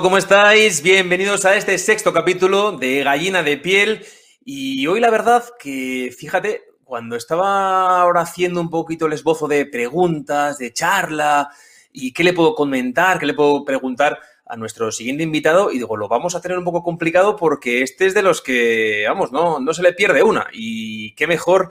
¿cómo 0.00 0.16
estáis? 0.16 0.82
Bienvenidos 0.82 1.44
a 1.44 1.54
este 1.54 1.76
sexto 1.76 2.14
capítulo 2.14 2.72
de 2.72 3.04
Gallina 3.04 3.42
de 3.42 3.58
Piel. 3.58 4.06
Y 4.42 4.86
hoy 4.86 5.00
la 5.00 5.10
verdad 5.10 5.44
que, 5.58 6.10
fíjate, 6.16 6.62
cuando 6.82 7.14
estaba 7.14 8.00
ahora 8.00 8.22
haciendo 8.22 8.62
un 8.62 8.70
poquito 8.70 9.04
el 9.04 9.12
esbozo 9.12 9.48
de 9.48 9.66
preguntas, 9.66 10.56
de 10.56 10.72
charla, 10.72 11.50
y 11.92 12.14
qué 12.14 12.24
le 12.24 12.32
puedo 12.32 12.54
comentar, 12.54 13.18
qué 13.18 13.26
le 13.26 13.34
puedo 13.34 13.66
preguntar 13.66 14.18
a 14.46 14.56
nuestro 14.56 14.90
siguiente 14.90 15.24
invitado, 15.24 15.70
y 15.70 15.74
digo, 15.74 15.94
lo 15.98 16.08
vamos 16.08 16.34
a 16.34 16.40
tener 16.40 16.56
un 16.56 16.64
poco 16.64 16.82
complicado 16.82 17.36
porque 17.36 17.82
este 17.82 18.06
es 18.06 18.14
de 18.14 18.22
los 18.22 18.40
que, 18.40 19.04
vamos, 19.06 19.30
no, 19.30 19.60
no 19.60 19.74
se 19.74 19.82
le 19.82 19.92
pierde 19.92 20.22
una. 20.22 20.46
Y 20.54 21.14
qué 21.16 21.26
mejor 21.26 21.68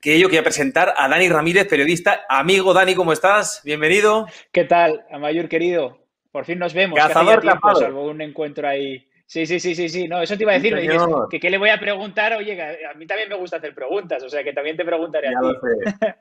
que 0.00 0.20
yo 0.20 0.28
quería 0.28 0.44
presentar 0.44 0.94
a 0.96 1.08
Dani 1.08 1.28
Ramírez, 1.28 1.66
periodista. 1.66 2.20
Amigo 2.28 2.72
Dani, 2.72 2.94
¿cómo 2.94 3.12
estás? 3.12 3.62
Bienvenido. 3.64 4.28
¿Qué 4.52 4.62
tal, 4.62 5.04
Amayur 5.10 5.48
querido? 5.48 6.03
Por 6.34 6.44
fin 6.44 6.58
nos 6.58 6.74
vemos. 6.74 6.98
Cazador 6.98 7.40
tiempo, 7.40 7.72
salvo 7.76 8.10
un 8.10 8.20
encuentro 8.20 8.66
ahí. 8.66 9.08
Sí, 9.24 9.46
sí, 9.46 9.60
sí, 9.60 9.72
sí, 9.76 9.88
sí. 9.88 10.08
No, 10.08 10.20
eso 10.20 10.36
te 10.36 10.42
iba 10.42 10.50
a 10.50 10.56
decir. 10.56 10.76
que 11.30 11.38
qué 11.38 11.48
le 11.48 11.58
voy 11.58 11.68
a 11.70 11.78
preguntar. 11.78 12.32
Oye, 12.34 12.60
a 12.60 12.92
mí 12.94 13.06
también 13.06 13.28
me 13.28 13.36
gusta 13.36 13.58
hacer 13.58 13.72
preguntas, 13.72 14.20
o 14.20 14.28
sea 14.28 14.42
que 14.42 14.52
también 14.52 14.76
te 14.76 14.84
preguntaré 14.84 15.28
ya 15.30 15.38
a 15.38 15.52
ti. 15.52 16.18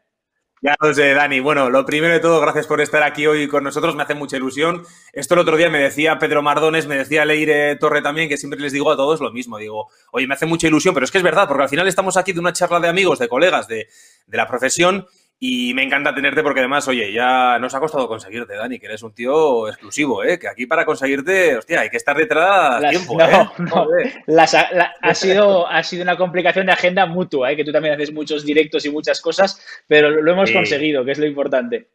Ya 0.61 0.75
lo 0.79 0.93
sé, 0.93 1.15
Dani. 1.15 1.39
Bueno, 1.39 1.71
lo 1.71 1.83
primero 1.83 2.13
de 2.13 2.19
todo, 2.19 2.39
gracias 2.39 2.67
por 2.67 2.79
estar 2.79 3.01
aquí 3.01 3.25
hoy 3.25 3.47
con 3.47 3.63
nosotros. 3.63 3.95
Me 3.95 4.03
hace 4.03 4.13
mucha 4.13 4.37
ilusión. 4.37 4.83
Esto 5.13 5.33
el 5.33 5.39
otro 5.39 5.57
día 5.57 5.71
me 5.71 5.79
decía 5.79 6.19
Pedro 6.19 6.43
Mardones, 6.43 6.85
me 6.85 6.95
decía 6.95 7.25
Leire 7.25 7.75
Torre 7.77 8.03
también, 8.03 8.29
que 8.29 8.37
siempre 8.37 8.59
les 8.59 8.71
digo 8.71 8.91
a 8.91 8.95
todos 8.95 9.19
lo 9.19 9.31
mismo. 9.31 9.57
Digo, 9.57 9.89
oye, 10.11 10.27
me 10.27 10.35
hace 10.35 10.45
mucha 10.45 10.67
ilusión, 10.67 10.93
pero 10.93 11.05
es 11.05 11.11
que 11.11 11.17
es 11.17 11.23
verdad, 11.23 11.47
porque 11.47 11.63
al 11.63 11.69
final 11.69 11.87
estamos 11.87 12.17
aquí 12.17 12.33
de 12.33 12.39
una 12.39 12.53
charla 12.53 12.79
de 12.79 12.87
amigos, 12.87 13.17
de 13.17 13.27
colegas 13.27 13.67
de, 13.67 13.87
de 14.27 14.37
la 14.37 14.47
profesión 14.47 15.07
y 15.39 15.73
me 15.73 15.83
encanta 15.83 16.15
tenerte 16.15 16.41
porque 16.41 16.61
además, 16.61 16.87
oye, 16.87 17.11
ya 17.11 17.59
nos 17.59 17.75
ha 17.75 17.79
costado 17.79 18.07
conseguirte, 18.07 18.55
Dani, 18.55 18.79
que 18.79 18.85
eres 18.85 19.03
un 19.03 19.13
tío 19.13 19.67
exclusivo, 19.67 20.23
¿eh? 20.23 20.39
Que 20.39 20.47
aquí 20.47 20.65
para 20.65 20.85
conseguirte, 20.85 21.57
hostia, 21.57 21.81
hay 21.81 21.89
que 21.89 21.97
estar 21.97 22.15
detrás 22.15 22.89
tiempo, 22.89 23.17
no, 23.17 23.25
¿eh? 23.99 24.13
No. 24.27 24.41
ha, 25.01 25.13
sido, 25.13 25.67
ha 25.67 25.83
sido 25.83 26.03
una 26.03 26.15
complicación 26.15 26.67
de 26.67 26.71
agenda 26.71 27.05
mutua, 27.05 27.51
¿eh? 27.51 27.57
Que 27.57 27.65
tú 27.65 27.71
también 27.71 27.95
haces 27.95 28.13
muchos 28.13 28.45
directos 28.45 28.85
y 28.85 28.89
muchas 28.89 29.19
cosas, 29.19 29.61
pero 29.87 30.09
lo 30.09 30.31
hemos 30.31 30.51
conseguido, 30.51 31.03
que 31.03 31.11
es 31.11 31.19
lo 31.19 31.25
importante. 31.25 31.89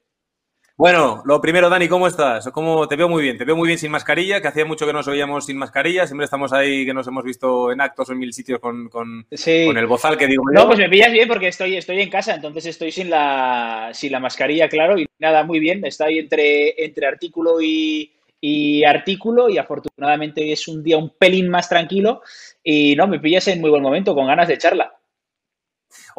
Bueno, 0.79 1.25
lo 1.25 1.41
primero, 1.41 1.69
Dani, 1.69 1.89
¿cómo 1.89 2.07
estás? 2.07 2.51
¿Cómo 2.53 2.87
te 2.87 2.95
veo 2.95 3.09
muy 3.09 3.21
bien? 3.21 3.37
Te 3.37 3.45
veo 3.45 3.57
muy 3.57 3.67
bien 3.67 3.81
sin 3.81 3.91
mascarilla, 3.91 4.41
que 4.41 4.47
hacía 4.47 4.65
mucho 4.65 4.87
que 4.87 4.93
nos 4.93 5.09
veíamos 5.09 5.45
sin 5.45 5.59
mascarilla. 5.59 6.07
Siempre 6.07 6.27
estamos 6.27 6.53
ahí, 6.53 6.87
que 6.87 6.95
nos 6.95 7.09
hemos 7.09 7.25
visto 7.25 7.73
en 7.73 7.81
actos 7.81 8.09
o 8.09 8.13
en 8.13 8.21
mil 8.21 8.33
sitios 8.33 8.61
con, 8.61 8.89
con, 8.89 9.27
el 9.29 9.87
bozal 9.89 10.17
que 10.17 10.29
digo. 10.29 10.45
No, 10.53 10.69
pues 10.69 10.79
me 10.79 10.89
pillas 10.89 11.11
bien 11.11 11.27
porque 11.27 11.49
estoy, 11.49 11.77
estoy 11.77 12.01
en 12.01 12.09
casa, 12.09 12.37
entonces 12.37 12.65
estoy 12.67 12.93
sin 12.93 13.11
la, 13.11 13.91
sin 13.93 14.13
la 14.13 14.21
mascarilla, 14.21 14.69
claro, 14.69 14.97
y 14.97 15.09
nada, 15.19 15.43
muy 15.43 15.59
bien. 15.59 15.85
Estoy 15.85 16.21
entre, 16.21 16.81
entre 16.85 17.09
artículo 17.09 17.61
y, 17.61 18.13
y 18.41 18.85
artículo 18.85 19.51
y 19.51 19.59
afortunadamente 19.59 20.53
es 20.53 20.69
un 20.69 20.85
día 20.85 20.97
un 20.97 21.11
pelín 21.11 21.49
más 21.49 21.69
tranquilo 21.69 22.23
y 22.63 22.95
no, 22.95 23.09
me 23.09 23.19
pillas 23.19 23.49
en 23.49 23.61
muy 23.61 23.71
buen 23.71 23.83
momento, 23.83 24.15
con 24.15 24.29
ganas 24.29 24.47
de 24.47 24.59
charla. 24.59 24.98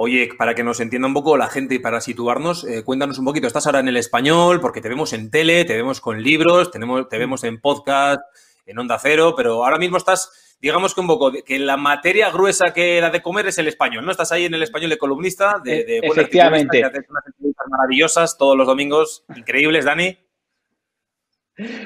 Oye, 0.02 0.30
para 0.38 0.56
que 0.56 0.64
nos 0.64 0.80
entienda 0.80 1.10
un 1.10 1.14
poco 1.14 1.36
la 1.36 1.48
gente 1.48 1.76
y 1.76 1.80
para 1.80 2.00
situarnos, 2.00 2.64
eh, 2.64 2.86
cuéntanos 2.86 3.20
un 3.20 3.26
poquito. 3.26 3.48
Estás 3.48 3.66
ahora 3.66 3.82
en 3.82 3.90
el 3.90 3.98
español, 3.98 4.62
porque 4.62 4.80
te 4.80 4.88
vemos 4.88 5.12
en 5.12 5.30
tele, 5.30 5.66
te 5.66 5.76
vemos 5.76 6.00
con 6.00 6.24
libros, 6.24 6.72
tenemos, 6.72 7.10
te 7.10 7.18
vemos 7.18 7.44
en 7.44 7.60
podcast, 7.60 8.22
en 8.66 8.80
Onda 8.80 8.98
Cero, 8.98 9.34
pero 9.36 9.66
ahora 9.66 9.78
mismo 9.78 9.98
estás, 9.98 10.56
digamos 10.62 10.96
que 10.96 11.02
un 11.02 11.08
poco, 11.08 11.34
que 11.46 11.60
la 11.60 11.76
materia 11.76 12.30
gruesa 12.30 12.72
que 12.72 13.02
da 13.02 13.10
de 13.10 13.22
comer 13.22 13.48
es 13.48 13.58
el 13.58 13.68
español, 13.68 14.06
¿no? 14.06 14.12
Estás 14.12 14.32
ahí 14.32 14.46
en 14.46 14.54
el 14.54 14.64
español 14.64 14.90
de 14.90 14.98
columnista, 14.98 15.60
de, 15.62 15.84
de 15.84 15.98
Efectivamente. 15.98 16.80
Que 16.80 16.86
haces 16.86 17.06
unas 17.10 17.28
entrevistas 17.28 17.68
maravillosas 17.70 18.38
todos 18.38 18.56
los 18.56 18.68
domingos, 18.68 19.26
increíbles, 19.36 19.84
Dani. 19.84 20.18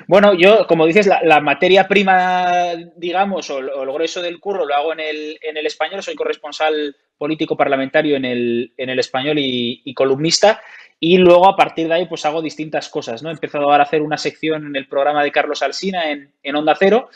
Bueno, 0.07 0.33
yo, 0.33 0.67
como 0.67 0.85
dices, 0.85 1.07
la, 1.07 1.39
materia 1.39 1.87
prima, 1.87 2.73
digamos, 2.95 3.49
o, 3.49 3.59
el 3.59 3.91
grueso 3.91 4.21
del 4.21 4.39
curro 4.39 4.65
lo 4.65 4.75
hago 4.75 4.93
en 4.93 4.99
el, 4.99 5.39
en 5.41 5.57
el 5.57 5.65
español, 5.65 6.03
soy 6.03 6.15
corresponsal 6.15 6.95
político 7.17 7.55
parlamentario 7.55 8.15
en 8.17 8.25
el, 8.25 8.73
en 8.77 8.89
el 8.89 8.99
español 8.99 9.37
y, 9.39 9.93
columnista. 9.93 10.61
Y 10.99 11.17
luego 11.17 11.49
a 11.49 11.57
partir 11.57 11.87
de 11.87 11.95
ahí 11.95 12.05
pues 12.05 12.25
hago 12.25 12.41
distintas 12.41 12.87
cosas, 12.87 13.21
¿no? 13.21 13.29
He 13.29 13.33
empezado 13.33 13.65
ahora 13.65 13.83
a 13.83 13.87
hacer 13.87 14.01
una 14.01 14.17
sección 14.17 14.67
en 14.67 14.75
el 14.75 14.87
programa 14.87 15.21
de 15.21 15.33
Carlos 15.33 15.61
Alsina 15.61 16.09
en, 16.09 16.31
en 16.41 16.55
Onda 16.55 16.75
Cero. 16.79 17.09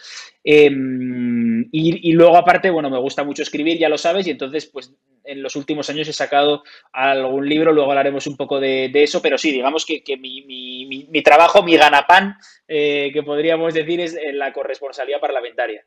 Em, 0.44 1.27
y, 1.72 2.12
luego 2.14 2.38
aparte, 2.38 2.70
bueno, 2.70 2.90
me 2.90 3.00
gusta 3.00 3.24
mucho 3.24 3.44
escribir, 3.44 3.78
ya 3.78 3.90
lo 3.90 3.98
sabes, 3.98 4.28
y 4.28 4.32
entonces 4.32 4.66
pues 4.66 4.94
en 5.24 5.44
los 5.44 5.56
últimos 5.56 5.90
años 5.90 6.08
he 6.08 6.14
sacado 6.14 6.64
algún 6.94 7.48
libro, 7.48 7.74
luego 7.74 7.90
hablaremos 7.92 8.28
un 8.28 8.38
poco 8.38 8.60
de, 8.60 8.92
eso, 8.94 9.22
pero 9.22 9.38
sí, 9.38 9.52
digamos 9.52 9.86
que, 9.86 10.18
mi, 10.18 11.22
trabajo, 11.24 11.64
mi 11.64 11.76
ganapán, 11.76 12.38
eh, 12.68 13.12
que 13.14 13.24
podríamos 13.24 13.74
decir, 13.74 14.00
es 14.00 14.18
la 14.34 14.54
corresponsalía 14.54 15.20
parlamentaria. 15.20 15.86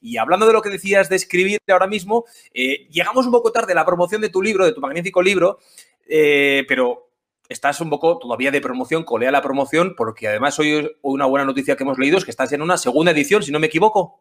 Y 0.00 0.16
hablando 0.16 0.46
de 0.46 0.52
lo 0.52 0.62
que 0.62 0.70
decías 0.70 1.08
de 1.08 1.16
escribir 1.16 1.58
ahora 1.68 1.86
mismo, 1.86 2.24
eh, 2.52 2.86
llegamos 2.88 3.26
un 3.26 3.32
poco 3.32 3.52
tarde 3.52 3.72
a 3.72 3.76
la 3.76 3.86
promoción 3.86 4.20
de 4.20 4.28
tu 4.28 4.42
libro, 4.42 4.64
de 4.64 4.72
tu 4.72 4.80
magnífico 4.80 5.22
libro, 5.22 5.58
eh, 6.06 6.64
pero 6.68 7.10
estás 7.48 7.80
un 7.80 7.90
poco 7.90 8.18
todavía 8.18 8.50
de 8.50 8.60
promoción, 8.60 9.04
colea 9.04 9.30
la 9.30 9.42
promoción, 9.42 9.94
porque 9.96 10.28
además 10.28 10.58
hoy, 10.58 10.90
una 11.02 11.26
buena 11.26 11.44
noticia 11.44 11.76
que 11.76 11.82
hemos 11.82 11.98
leído 11.98 12.18
es 12.18 12.24
que 12.24 12.30
estás 12.30 12.52
en 12.52 12.62
una 12.62 12.76
segunda 12.76 13.12
edición, 13.12 13.42
si 13.42 13.50
no 13.50 13.58
me 13.58 13.66
equivoco. 13.66 14.20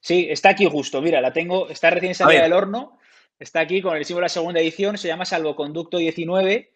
Sí, 0.00 0.26
está 0.30 0.50
aquí 0.50 0.66
justo, 0.66 1.02
mira, 1.02 1.20
la 1.20 1.32
tengo, 1.32 1.68
está 1.68 1.90
recién 1.90 2.14
salida 2.14 2.42
del 2.42 2.52
horno, 2.52 2.98
está 3.38 3.60
aquí 3.60 3.82
con 3.82 3.96
el 3.96 4.04
símbolo 4.04 4.22
de 4.22 4.26
la 4.26 4.30
segunda 4.30 4.60
edición, 4.60 4.98
se 4.98 5.08
llama 5.08 5.24
Salvoconducto 5.24 5.98
19 5.98 6.72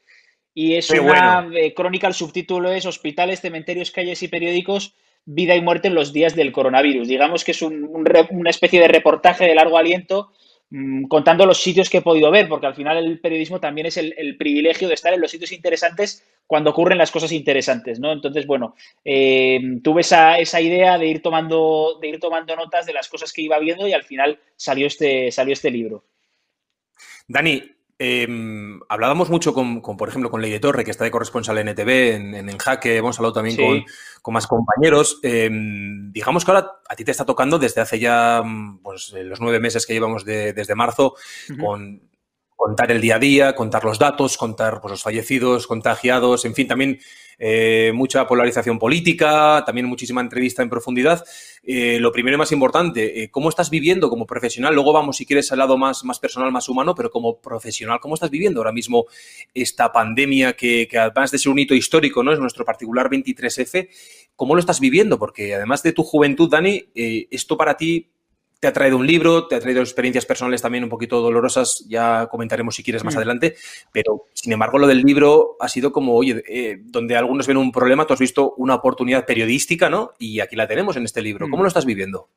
y 0.54 0.74
es 0.74 0.90
una 0.90 1.48
eh, 1.54 1.74
crónica, 1.74 2.06
el 2.06 2.14
subtítulo 2.14 2.70
es 2.72 2.86
Hospitales, 2.86 3.40
cementerios, 3.40 3.90
calles 3.90 4.22
y 4.22 4.28
periódicos 4.28 4.94
vida 5.24 5.54
y 5.54 5.60
muerte 5.60 5.88
en 5.88 5.94
los 5.94 6.12
días 6.12 6.34
del 6.34 6.52
coronavirus. 6.52 7.08
Digamos 7.08 7.44
que 7.44 7.52
es 7.52 7.62
una 7.62 8.50
especie 8.50 8.80
de 8.80 8.88
reportaje 8.88 9.44
de 9.44 9.54
largo 9.54 9.78
aliento 9.78 10.32
contando 11.08 11.46
los 11.46 11.60
sitios 11.60 11.90
que 11.90 11.98
he 11.98 12.02
podido 12.02 12.30
ver, 12.30 12.48
porque 12.48 12.66
al 12.66 12.74
final 12.74 12.96
el 12.98 13.18
periodismo 13.20 13.58
también 13.58 13.88
es 13.88 13.96
el, 13.96 14.36
privilegio 14.36 14.86
de 14.86 14.94
estar 14.94 15.12
en 15.12 15.20
los 15.20 15.30
sitios 15.30 15.50
interesantes 15.50 16.24
cuando 16.46 16.70
ocurren 16.70 16.98
las 16.98 17.10
cosas 17.10 17.32
interesantes, 17.32 17.98
¿no? 17.98 18.12
Entonces, 18.12 18.46
bueno, 18.46 18.76
eh, 19.04 19.60
tuve 19.82 20.02
esa, 20.02 20.38
esa, 20.38 20.60
idea 20.60 20.96
de 20.96 21.06
ir, 21.06 21.22
tomando, 21.22 21.98
de 22.00 22.08
ir 22.08 22.20
tomando 22.20 22.54
notas 22.54 22.86
de 22.86 22.92
las 22.92 23.08
cosas 23.08 23.32
que 23.32 23.42
iba 23.42 23.58
viendo 23.58 23.86
y 23.88 23.92
al 23.92 24.04
final 24.04 24.38
salió 24.56 24.86
este, 24.86 25.30
salió 25.32 25.52
este 25.52 25.70
libro. 25.70 26.04
Dani, 27.26 27.62
Em, 28.02 28.80
hablábamos 28.88 29.28
mucho 29.28 29.52
con, 29.52 29.82
por 29.82 30.08
ejemplo, 30.08 30.30
con 30.30 30.40
Ley 30.40 30.50
de 30.50 30.58
Torre, 30.58 30.84
que 30.84 30.90
está 30.90 31.04
de 31.04 31.10
corresponsal 31.10 31.58
en 31.58 31.68
ETV, 31.68 32.14
en, 32.14 32.34
en, 32.34 32.56
Jaque, 32.56 32.96
hemos 32.96 33.18
hablado 33.18 33.34
también 33.34 33.84
con, 34.22 34.32
más 34.32 34.46
compañeros. 34.46 35.20
Em, 35.22 36.10
digamos 36.10 36.42
que 36.42 36.50
ahora 36.50 36.80
a 36.88 36.96
ti 36.96 37.04
te 37.04 37.10
está 37.10 37.26
tocando 37.26 37.58
desde 37.58 37.82
hace 37.82 37.98
ya 37.98 38.42
pues, 38.82 39.12
los 39.12 39.38
nueve 39.42 39.60
meses 39.60 39.84
que 39.84 39.92
llevamos 39.92 40.24
desde 40.24 40.74
marzo, 40.74 41.14
con 41.60 42.08
contar 42.56 42.90
el 42.90 43.02
día 43.02 43.16
a 43.16 43.18
día, 43.18 43.54
contar 43.54 43.84
los 43.84 43.98
datos, 43.98 44.38
contar 44.38 44.80
pues, 44.80 44.92
los 44.92 45.02
fallecidos, 45.02 45.66
contagiados, 45.66 46.46
en 46.46 46.54
fin, 46.54 46.68
también 46.68 47.00
eh, 47.42 47.90
mucha 47.94 48.26
polarización 48.26 48.78
política, 48.78 49.62
también 49.64 49.86
muchísima 49.86 50.20
entrevista 50.20 50.62
en 50.62 50.68
profundidad. 50.68 51.24
Eh, 51.62 51.98
lo 51.98 52.12
primero 52.12 52.34
y 52.34 52.38
más 52.38 52.52
importante, 52.52 53.22
eh, 53.22 53.30
¿cómo 53.30 53.48
estás 53.48 53.70
viviendo 53.70 54.10
como 54.10 54.26
profesional? 54.26 54.74
Luego 54.74 54.92
vamos, 54.92 55.16
si 55.16 55.24
quieres, 55.24 55.50
al 55.50 55.58
lado 55.58 55.78
más, 55.78 56.04
más 56.04 56.18
personal, 56.18 56.52
más 56.52 56.68
humano, 56.68 56.94
pero 56.94 57.10
como 57.10 57.40
profesional, 57.40 57.98
¿cómo 57.98 58.12
estás 58.12 58.28
viviendo 58.28 58.60
ahora 58.60 58.72
mismo 58.72 59.06
esta 59.54 59.90
pandemia 59.90 60.52
que, 60.52 60.86
que 60.86 60.98
además 60.98 61.30
de 61.30 61.38
ser 61.38 61.50
un 61.50 61.58
hito 61.58 61.74
histórico, 61.74 62.22
¿no? 62.22 62.30
Es 62.30 62.38
nuestro 62.38 62.66
particular 62.66 63.08
23F. 63.08 63.88
¿Cómo 64.36 64.54
lo 64.54 64.60
estás 64.60 64.78
viviendo? 64.78 65.18
Porque 65.18 65.54
además 65.54 65.82
de 65.82 65.92
tu 65.92 66.02
juventud, 66.02 66.50
Dani, 66.50 66.90
esto 66.94 67.56
para 67.56 67.78
ti 67.78 68.10
te 68.60 68.68
ha 68.68 68.72
traído 68.74 68.98
un 68.98 69.06
libro, 69.06 69.48
te 69.48 69.56
ha 69.56 69.60
traído 69.60 69.80
experiencias 69.80 70.26
personales 70.26 70.60
también 70.60 70.84
un 70.84 70.90
poquito 70.90 71.20
dolorosas, 71.22 71.84
ya 71.88 72.28
comentaremos 72.30 72.74
si 72.74 72.82
quieres 72.82 73.02
más 73.02 73.14
mm. 73.14 73.18
adelante, 73.18 73.56
pero 73.90 74.26
sin 74.34 74.52
embargo 74.52 74.78
lo 74.78 74.86
del 74.86 75.00
libro 75.00 75.56
ha 75.58 75.68
sido 75.68 75.90
como, 75.90 76.14
oye, 76.14 76.42
eh, 76.46 76.78
donde 76.82 77.16
algunos 77.16 77.46
ven 77.46 77.56
un 77.56 77.72
problema, 77.72 78.06
tú 78.06 78.12
has 78.12 78.20
visto 78.20 78.52
una 78.58 78.74
oportunidad 78.74 79.24
periodística, 79.24 79.88
¿no? 79.88 80.12
Y 80.18 80.40
aquí 80.40 80.56
la 80.56 80.68
tenemos 80.68 80.96
en 80.96 81.04
este 81.04 81.22
libro. 81.22 81.46
¿Cómo 81.46 81.62
mm. 81.62 81.62
lo 81.62 81.68
estás 81.68 81.86
viviendo? 81.86 82.28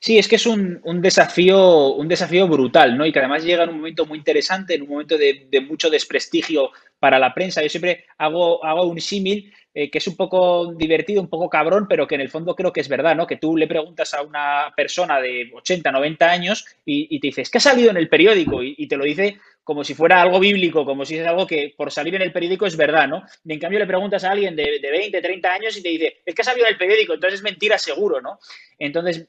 Sí, 0.00 0.18
es 0.18 0.26
que 0.26 0.36
es 0.36 0.46
un, 0.46 0.82
desafío, 1.00 1.94
un 1.94 2.08
desafío 2.08 2.48
brutal, 2.48 2.98
¿no? 2.98 3.06
Y 3.06 3.12
que 3.12 3.20
además 3.20 3.44
llega 3.44 3.62
en 3.62 3.70
un 3.70 3.76
momento 3.76 4.04
muy 4.04 4.18
interesante, 4.18 4.74
en 4.74 4.82
un 4.82 4.88
momento 4.88 5.16
de, 5.16 5.46
de 5.48 5.60
mucho 5.60 5.88
desprestigio 5.88 6.70
para 6.98 7.20
la 7.20 7.32
prensa. 7.32 7.62
Yo 7.62 7.68
siempre 7.68 8.04
hago, 8.18 8.64
hago 8.64 8.82
un 8.84 9.00
símil 9.00 9.52
eh, 9.74 9.90
que 9.90 9.98
es 9.98 10.06
un 10.06 10.16
poco 10.16 10.74
divertido, 10.74 11.22
un 11.22 11.28
poco 11.28 11.48
cabrón, 11.48 11.86
pero 11.88 12.06
que 12.06 12.14
en 12.14 12.20
el 12.20 12.28
fondo 12.28 12.54
creo 12.54 12.74
que 12.74 12.82
es 12.82 12.88
verdad, 12.88 13.16
¿no? 13.16 13.26
Que 13.26 13.38
tú 13.38 13.56
le 13.56 13.66
preguntas 13.66 14.12
a 14.12 14.20
una 14.20 14.70
persona 14.76 15.18
de 15.18 15.50
80, 15.50 15.90
90 15.90 16.30
años 16.30 16.66
y, 16.84 17.18
te 17.18 17.28
dices, 17.28 17.48
¿qué 17.48 17.56
ha 17.56 17.60
salido 17.62 17.90
en 17.90 17.96
el 17.96 18.10
periódico? 18.10 18.62
Y, 18.62 18.86
te 18.86 18.98
lo 18.98 19.04
dice 19.04 19.38
como 19.64 19.82
si 19.82 19.94
fuera 19.94 20.20
algo 20.20 20.38
bíblico, 20.40 20.84
como 20.84 21.06
si 21.06 21.16
es 21.16 21.26
algo 21.26 21.46
que 21.46 21.72
por 21.74 21.90
salir 21.90 22.16
en 22.16 22.22
el 22.22 22.32
periódico 22.32 22.66
es 22.66 22.76
verdad, 22.76 23.08
¿no? 23.08 23.22
Y 23.46 23.54
en 23.54 23.60
cambio 23.60 23.78
le 23.78 23.86
preguntas 23.86 24.24
a 24.24 24.32
alguien 24.32 24.54
de, 24.54 24.78
de 24.82 24.90
20, 24.90 25.22
30 25.22 25.52
años 25.52 25.76
y 25.78 25.82
te 25.82 25.88
dice, 25.88 26.16
es 26.26 26.34
que 26.34 26.42
ha 26.42 26.44
salido 26.44 26.66
en 26.66 26.72
el 26.72 26.78
periódico, 26.78 27.14
entonces 27.14 27.40
es 27.40 27.44
mentira 27.44 27.78
seguro, 27.78 28.20
¿no? 28.20 28.38
Entonces, 28.78 29.28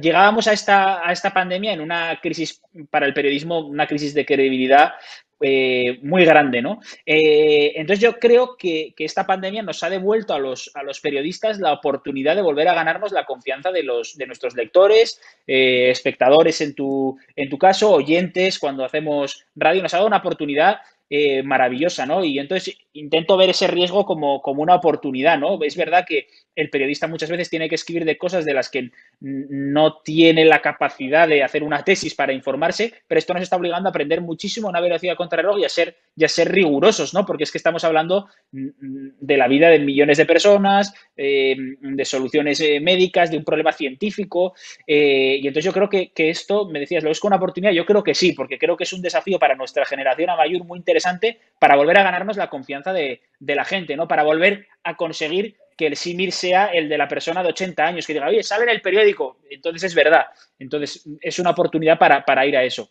llegábamos 0.00 0.46
a 0.46 0.52
esta, 0.52 1.08
a 1.08 1.10
esta 1.10 1.32
pandemia 1.32 1.72
en 1.72 1.80
una 1.80 2.20
crisis 2.20 2.62
para 2.90 3.06
el 3.06 3.14
periodismo, 3.14 3.66
una 3.66 3.88
crisis 3.88 4.14
de 4.14 4.26
credibilidad 4.26 4.92
eh, 5.40 5.98
muy 6.02 6.24
grande, 6.24 6.60
¿no? 6.60 6.80
Eh, 7.06 7.72
entonces 7.76 8.02
yo 8.02 8.18
creo 8.18 8.56
que, 8.56 8.94
esta 8.98 9.24
pandemia 9.24 9.62
nos 9.62 9.82
ha 9.82 9.90
devuelto 9.90 10.34
a 10.34 10.38
los, 10.38 10.70
a 10.74 10.82
los 10.82 11.00
periodistas 11.00 11.60
la 11.60 11.72
oportunidad 11.72 12.34
de 12.34 12.42
volver 12.42 12.66
a 12.68 12.74
ganarnos 12.74 13.12
la 13.12 13.24
confianza 13.24 13.70
de, 13.70 13.84
los, 13.84 14.16
de 14.16 14.26
nuestros 14.26 14.54
lectores, 14.54 15.20
eh, 15.46 15.90
espectadores 15.90 16.60
en 16.60 16.74
tu, 16.74 17.16
en 17.36 17.48
tu 17.48 17.56
caso, 17.56 17.92
oyentes 17.92 18.58
cuando 18.58 18.84
hacemos 18.84 19.46
radio, 19.54 19.82
nos 19.82 19.94
ha 19.94 19.98
dado 19.98 20.08
una 20.08 20.18
oportunidad 20.18 20.78
maravillosa, 21.44 22.04
¿no? 22.04 22.22
Y 22.22 22.38
entonces 22.38 22.76
intento 22.92 23.36
ver 23.36 23.50
ese 23.50 23.66
riesgo 23.66 24.04
como, 24.04 24.42
como, 24.42 24.62
una 24.62 24.74
oportunidad, 24.74 25.38
¿no? 25.38 25.58
Es 25.62 25.76
verdad 25.76 26.04
que 26.06 26.26
el 26.54 26.70
periodista 26.70 27.06
muchas 27.06 27.30
veces 27.30 27.48
tiene 27.48 27.68
que 27.68 27.76
escribir 27.76 28.04
de 28.04 28.18
cosas 28.18 28.44
de 28.44 28.52
las 28.52 28.68
que 28.68 28.90
no 29.20 30.00
tiene 30.02 30.44
la 30.44 30.60
capacidad 30.60 31.28
de 31.28 31.42
hacer 31.42 31.62
una 31.62 31.84
tesis 31.84 32.14
para 32.14 32.32
informarse, 32.32 32.92
pero 33.06 33.18
esto 33.18 33.32
nos 33.32 33.42
está 33.42 33.56
obligando 33.56 33.88
a 33.88 33.90
aprender 33.90 34.20
muchísimo 34.20 34.66
a 34.66 34.70
una 34.70 34.80
velocidad 34.80 35.16
contrarreloj 35.16 35.60
y 35.60 35.64
a 35.64 35.68
ser, 35.68 35.96
y 36.16 36.24
a 36.24 36.28
ser 36.28 36.50
rigurosos, 36.52 37.14
¿no? 37.14 37.24
Porque 37.24 37.44
es 37.44 37.52
que 37.52 37.58
estamos 37.58 37.84
hablando 37.84 38.26
de 38.50 39.36
la 39.36 39.48
vida 39.48 39.68
de 39.68 39.78
millones 39.78 40.18
de 40.18 40.26
personas, 40.26 40.92
eh, 41.16 41.56
de 41.80 42.04
soluciones 42.04 42.60
eh, 42.60 42.80
médicas, 42.80 43.30
de 43.30 43.38
un 43.38 43.44
problema 43.44 43.72
científico, 43.72 44.54
eh, 44.86 45.38
y 45.40 45.46
entonces 45.46 45.64
yo 45.64 45.72
creo 45.72 45.88
que, 45.88 46.10
esto, 46.16 46.66
me 46.66 46.80
decías, 46.80 47.04
¿lo 47.04 47.10
es 47.10 47.20
con 47.20 47.28
una 47.28 47.36
oportunidad? 47.36 47.72
Yo 47.72 47.86
creo 47.86 48.02
que 48.02 48.14
sí, 48.14 48.32
porque 48.32 48.58
creo 48.58 48.76
que 48.76 48.84
es 48.84 48.92
un 48.92 49.00
desafío 49.00 49.38
para 49.38 49.54
nuestra 49.54 49.84
generación 49.86 50.30
a 50.30 50.36
mayor 50.36 50.64
muy 50.64 50.78
interesante 50.78 50.97
para 51.58 51.76
volver 51.76 51.98
a 51.98 52.02
ganarnos 52.02 52.36
la 52.36 52.50
confianza 52.50 52.92
de, 52.92 53.22
de 53.38 53.54
la 53.54 53.64
gente, 53.64 53.96
¿no? 53.96 54.08
Para 54.08 54.22
volver 54.22 54.66
a 54.84 54.96
conseguir 54.96 55.56
que 55.78 55.86
el 55.86 55.96
símil 55.96 56.32
sea 56.32 56.66
el 56.66 56.88
de 56.88 56.98
la 56.98 57.06
persona 57.06 57.40
de 57.40 57.50
80 57.50 57.86
años, 57.86 58.04
que 58.04 58.12
diga, 58.12 58.26
oye, 58.26 58.42
sale 58.42 58.64
en 58.64 58.70
el 58.70 58.82
periódico. 58.82 59.38
Entonces 59.48 59.84
es 59.84 59.94
verdad. 59.94 60.26
Entonces 60.58 61.08
es 61.20 61.38
una 61.38 61.50
oportunidad 61.50 61.96
para, 61.96 62.46
ir 62.46 62.56
a 62.56 62.64
eso. 62.64 62.90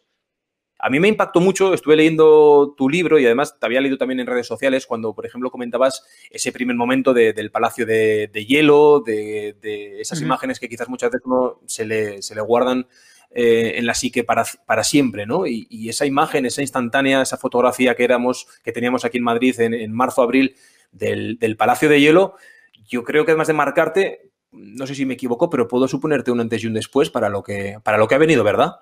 A 0.79 0.89
mí 0.89 0.97
me 0.97 1.09
impactó 1.09 1.41
mucho, 1.41 1.73
estuve 1.73 1.97
leyendo 1.97 2.75
tu 2.77 2.87
libro 2.87 3.19
y 3.19 3.25
además 3.25 3.59
te 3.59 3.65
había 3.65 3.81
leído 3.81 3.97
también 3.97 4.21
en 4.21 4.27
redes 4.27 4.47
sociales 4.47 4.85
cuando, 4.85 5.13
por 5.13 5.25
ejemplo, 5.25 5.51
comentabas 5.51 6.05
ese 6.29 6.53
primer 6.53 6.77
momento 6.77 7.13
del 7.13 7.51
Palacio 7.51 7.85
de, 7.85 8.45
Hielo, 8.47 9.01
de, 9.05 9.99
esas 9.99 10.21
imágenes 10.21 10.57
que 10.57 10.69
quizás 10.69 10.87
muchas 10.87 11.11
veces 11.11 11.25
uno 11.25 11.59
se 11.65 11.83
le, 11.83 12.21
se 12.21 12.35
le 12.35 12.41
guardan 12.41 12.87
eh, 13.29 13.73
en 13.75 13.85
la 13.85 13.93
psique 13.93 14.23
para, 14.23 14.45
para 14.65 14.83
siempre, 14.83 15.25
¿no? 15.25 15.45
Y, 15.45 15.89
esa 15.89 16.05
imagen, 16.05 16.45
esa 16.45 16.61
instantánea, 16.61 17.21
esa 17.21 17.37
fotografía 17.37 17.95
que 17.95 18.03
éramos, 18.03 18.47
que 18.63 18.71
teníamos 18.71 19.05
aquí 19.05 19.17
en 19.17 19.23
Madrid 19.23 19.59
en, 19.59 19.91
marzo, 19.93 20.21
abril, 20.21 20.55
del, 20.91 21.37
del 21.37 21.57
Palacio 21.57 21.89
de 21.89 21.99
Hielo, 21.99 22.35
yo 22.87 23.03
creo 23.03 23.25
que 23.25 23.31
además 23.31 23.47
de 23.47 23.53
marcarte, 23.53 24.31
no 24.51 24.87
sé 24.87 24.95
si 24.95 25.05
me 25.05 25.15
equivoco, 25.15 25.49
pero 25.49 25.67
puedo 25.67 25.87
suponerte 25.87 26.31
un 26.31 26.39
antes 26.39 26.63
y 26.63 26.67
un 26.67 26.73
después 26.73 27.09
para 27.09 27.29
lo 27.29 27.43
que, 27.43 27.77
para 27.83 27.97
lo 27.97 28.07
que 28.07 28.15
ha 28.15 28.19
venido, 28.19 28.43
¿verdad? 28.43 28.75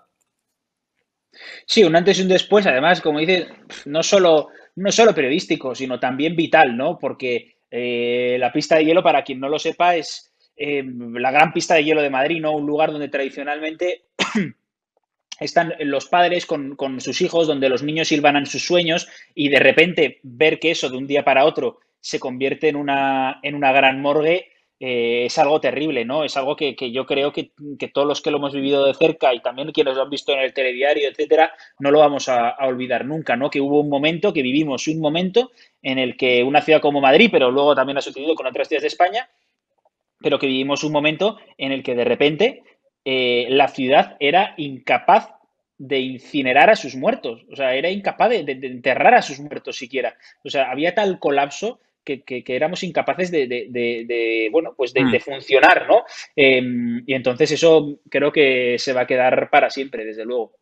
Sí, 1.66 1.84
un 1.84 1.96
antes 1.96 2.20
y 2.20 2.22
un 2.22 2.28
después, 2.28 2.66
además, 2.66 3.02
como 3.02 3.20
dices, 3.20 3.48
no 3.86 4.04
solo, 4.04 4.50
no 4.76 4.92
solo 4.92 5.14
periodístico, 5.14 5.76
sino 5.76 6.00
también 6.00 6.36
vital, 6.36 6.78
¿no? 6.78 6.98
Porque 6.98 7.58
eh, 7.72 8.38
la 8.40 8.52
pista 8.52 8.76
de 8.76 8.86
hielo, 8.86 9.04
para 9.04 9.24
quien 9.24 9.40
no 9.40 9.50
lo 9.50 9.60
sepa, 9.60 9.96
es 9.96 10.34
eh, 10.56 10.84
la 10.86 11.32
gran 11.32 11.54
pista 11.54 11.76
de 11.76 11.84
hielo 11.84 12.02
de 12.02 12.10
Madrid, 12.10 12.42
¿no? 12.42 12.54
Un 12.54 12.66
lugar 12.66 12.92
donde 12.92 13.10
tradicionalmente 13.10 14.06
están 15.40 15.74
los 15.80 16.08
padres 16.08 16.46
con, 16.46 16.76
con, 16.76 17.02
sus 17.02 17.22
hijos, 17.22 17.48
donde 17.48 17.70
los 17.70 17.84
niños 17.84 18.08
silbanan 18.08 18.46
sus 18.46 18.66
sueños 18.66 19.08
y 19.34 19.50
de 19.50 19.60
repente 19.60 20.20
ver 20.24 20.60
que 20.60 20.72
eso 20.72 20.90
de 20.90 20.98
un 20.98 21.08
día 21.08 21.24
para 21.24 21.46
otro 21.46 21.80
se 22.00 22.20
convierte 22.20 22.70
en 22.70 22.76
una, 22.76 23.40
en 23.42 23.56
una 23.56 23.72
gran 23.72 24.00
morgue, 24.02 24.52
eh, 24.80 25.26
es 25.26 25.38
algo 25.38 25.62
terrible, 25.62 26.04
¿no? 26.04 26.24
Es 26.26 26.36
algo 26.36 26.56
que, 26.56 26.76
yo 26.92 27.06
creo 27.06 27.32
que, 27.32 27.52
todos 27.94 28.08
los 28.08 28.22
que 28.22 28.30
lo 28.30 28.38
hemos 28.38 28.54
vivido 28.54 28.86
de 28.86 28.94
cerca 28.94 29.34
y 29.34 29.40
también 29.40 29.72
quienes 29.72 29.96
lo 29.96 30.04
han 30.04 30.10
visto 30.10 30.34
en 30.34 30.40
el 30.40 30.54
telediario, 30.54 31.10
etcétera, 31.10 31.54
no 31.80 31.92
lo 31.92 32.00
vamos 32.00 32.28
a, 32.28 32.56
olvidar 32.68 33.06
nunca, 33.06 33.36
¿no? 33.36 33.50
Que 33.50 33.62
hubo 33.62 33.80
un 33.80 33.90
momento, 33.90 34.34
que 34.34 34.42
vivimos 34.42 34.88
un 34.88 35.00
momento 35.00 35.52
en 35.82 35.98
el 35.98 36.18
que 36.18 36.44
una 36.44 36.62
ciudad 36.62 36.82
como 36.82 37.00
Madrid, 37.00 37.30
pero 37.32 37.50
luego 37.52 37.74
también 37.74 37.98
ha 37.98 38.02
sucedido 38.02 38.36
con 38.36 38.48
otras 38.48 38.68
ciudades 38.68 38.84
de 38.84 38.88
España, 38.90 39.30
pero 40.22 40.40
que 40.40 40.48
vivimos 40.48 40.84
un 40.84 40.92
momento 40.92 41.38
en 41.58 41.72
el 41.72 41.84
que 41.84 41.96
de 41.96 42.04
repente 42.04 42.64
eh, 43.04 43.48
la 43.50 43.68
ciudad 43.68 44.18
era 44.20 44.54
incapaz 44.58 45.30
de 45.78 46.00
incinerar 46.00 46.70
a 46.70 46.76
sus 46.76 46.96
muertos, 46.96 47.46
o 47.52 47.56
sea, 47.56 47.76
era 47.76 47.90
incapaz 47.90 48.30
de, 48.30 48.40
enterrar 48.48 49.14
a 49.14 49.22
sus 49.22 49.40
muertos 49.40 49.78
siquiera. 49.78 50.18
O 50.44 50.50
sea, 50.50 50.72
había 50.72 50.96
tal 50.96 51.20
colapso 51.20 51.80
que, 52.04 52.44
éramos 52.48 52.84
incapaces 52.84 53.32
de, 53.32 54.50
bueno, 54.52 54.74
pues 54.78 54.94
de, 54.94 55.04
mm. 55.04 55.20
funcionar, 55.20 55.88
¿no? 55.88 56.04
Em, 56.36 57.04
y 57.06 57.14
entonces 57.14 57.52
eso 57.52 58.00
creo 58.10 58.32
que 58.32 58.78
se 58.80 58.94
va 58.94 59.02
a 59.02 59.08
quedar 59.08 59.50
para 59.50 59.70
siempre, 59.70 60.06
desde 60.06 60.24
luego. 60.24 60.54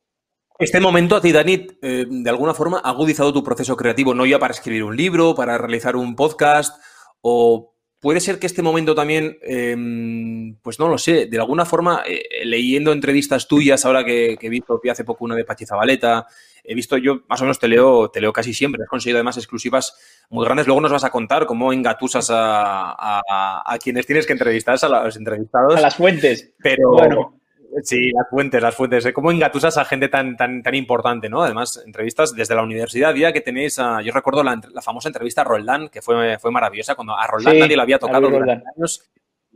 Este 0.59 0.79
momento 0.79 1.15
a 1.15 1.21
ti, 1.21 1.31
Dani, 1.31 1.67
eh, 1.81 2.05
de 2.07 2.29
alguna 2.29 2.53
forma 2.53 2.79
ha 2.83 2.89
agudizado 2.89 3.33
tu 3.33 3.43
proceso 3.43 3.75
creativo, 3.75 4.13
no 4.13 4.25
ya 4.25 4.39
para 4.39 4.53
escribir 4.53 4.83
un 4.83 4.95
libro, 4.95 5.35
para 5.35 5.57
realizar 5.57 5.95
un 5.95 6.15
podcast, 6.15 6.81
o 7.21 7.72
puede 8.03 8.19
ser 8.19 8.37
que 8.37 8.47
este 8.47 8.61
momento 8.61 8.93
también, 8.93 9.37
em, 9.41 10.57
pues 10.61 10.77
no 10.77 10.89
lo 10.89 10.97
sé, 10.97 11.25
de 11.25 11.39
alguna 11.39 11.63
forma, 11.63 12.03
eh, 12.05 12.43
leyendo 12.43 12.91
entrevistas 12.91 13.47
tuyas, 13.47 13.85
ahora 13.85 14.03
que, 14.03 14.37
he 14.39 14.49
visto 14.49 14.81
hace 14.91 15.05
poco 15.05 15.23
una 15.23 15.35
de 15.35 15.45
Pachi 15.45 15.65
Zabaleta, 15.65 16.27
he 16.65 16.75
visto 16.75 16.97
yo, 16.97 17.21
más 17.29 17.39
o 17.39 17.45
menos 17.45 17.59
te 17.59 17.69
leo, 17.69 18.09
te 18.09 18.19
leo 18.19 18.33
casi 18.33 18.53
siempre, 18.53 18.83
has 18.83 18.89
conseguido 18.89 19.19
además 19.19 19.37
exclusivas 19.37 19.95
muy 20.29 20.43
grandes. 20.43 20.67
Luego 20.67 20.81
nos 20.81 20.91
vas 20.91 21.05
a 21.05 21.11
contar 21.11 21.45
cómo 21.45 21.71
engatusas 21.71 22.27
a, 22.29 23.77
quienes 23.81 24.05
tienes 24.05 24.27
que 24.27 24.33
entrevistar, 24.33 24.77
a 24.81 25.05
los 25.05 25.15
entrevistados. 25.15 25.77
A 25.77 25.81
las 25.81 25.95
fuentes. 25.95 26.53
Pero, 26.61 26.91
bueno. 26.91 27.39
Sí, 27.81 28.11
las 28.11 28.29
fuentes, 28.29 28.61
las 28.61 28.75
fuentes. 28.75 29.05
¿eh? 29.05 29.13
¿Cómo 29.13 29.31
engatusas 29.31 29.77
a 29.77 29.85
gente 29.85 30.09
tan, 30.09 30.35
tan, 30.37 30.61
tan 30.61 30.75
importante, 30.75 31.29
no? 31.29 31.41
Además, 31.41 31.81
entrevistas 31.85 32.33
desde 32.35 32.55
la 32.55 32.63
universidad, 32.63 33.13
día 33.13 33.33
que 33.33 33.41
tenéis, 33.41 33.77
yo 33.77 34.13
recuerdo 34.13 34.43
la, 34.43 34.59
famosa 34.81 35.09
entrevista 35.09 35.41
a 35.41 35.45
Roldán, 35.45 35.89
que 35.89 36.01
fue, 36.01 36.37
fue 36.39 36.51
maravillosa, 36.51 36.95
cuando 36.95 37.17
a 37.17 37.25
Roldán 37.25 37.59
nadie 37.59 37.75
lo 37.75 37.81
había 37.81 37.99
tocado 37.99 38.29
durante 38.29 38.63
años. 38.75 39.09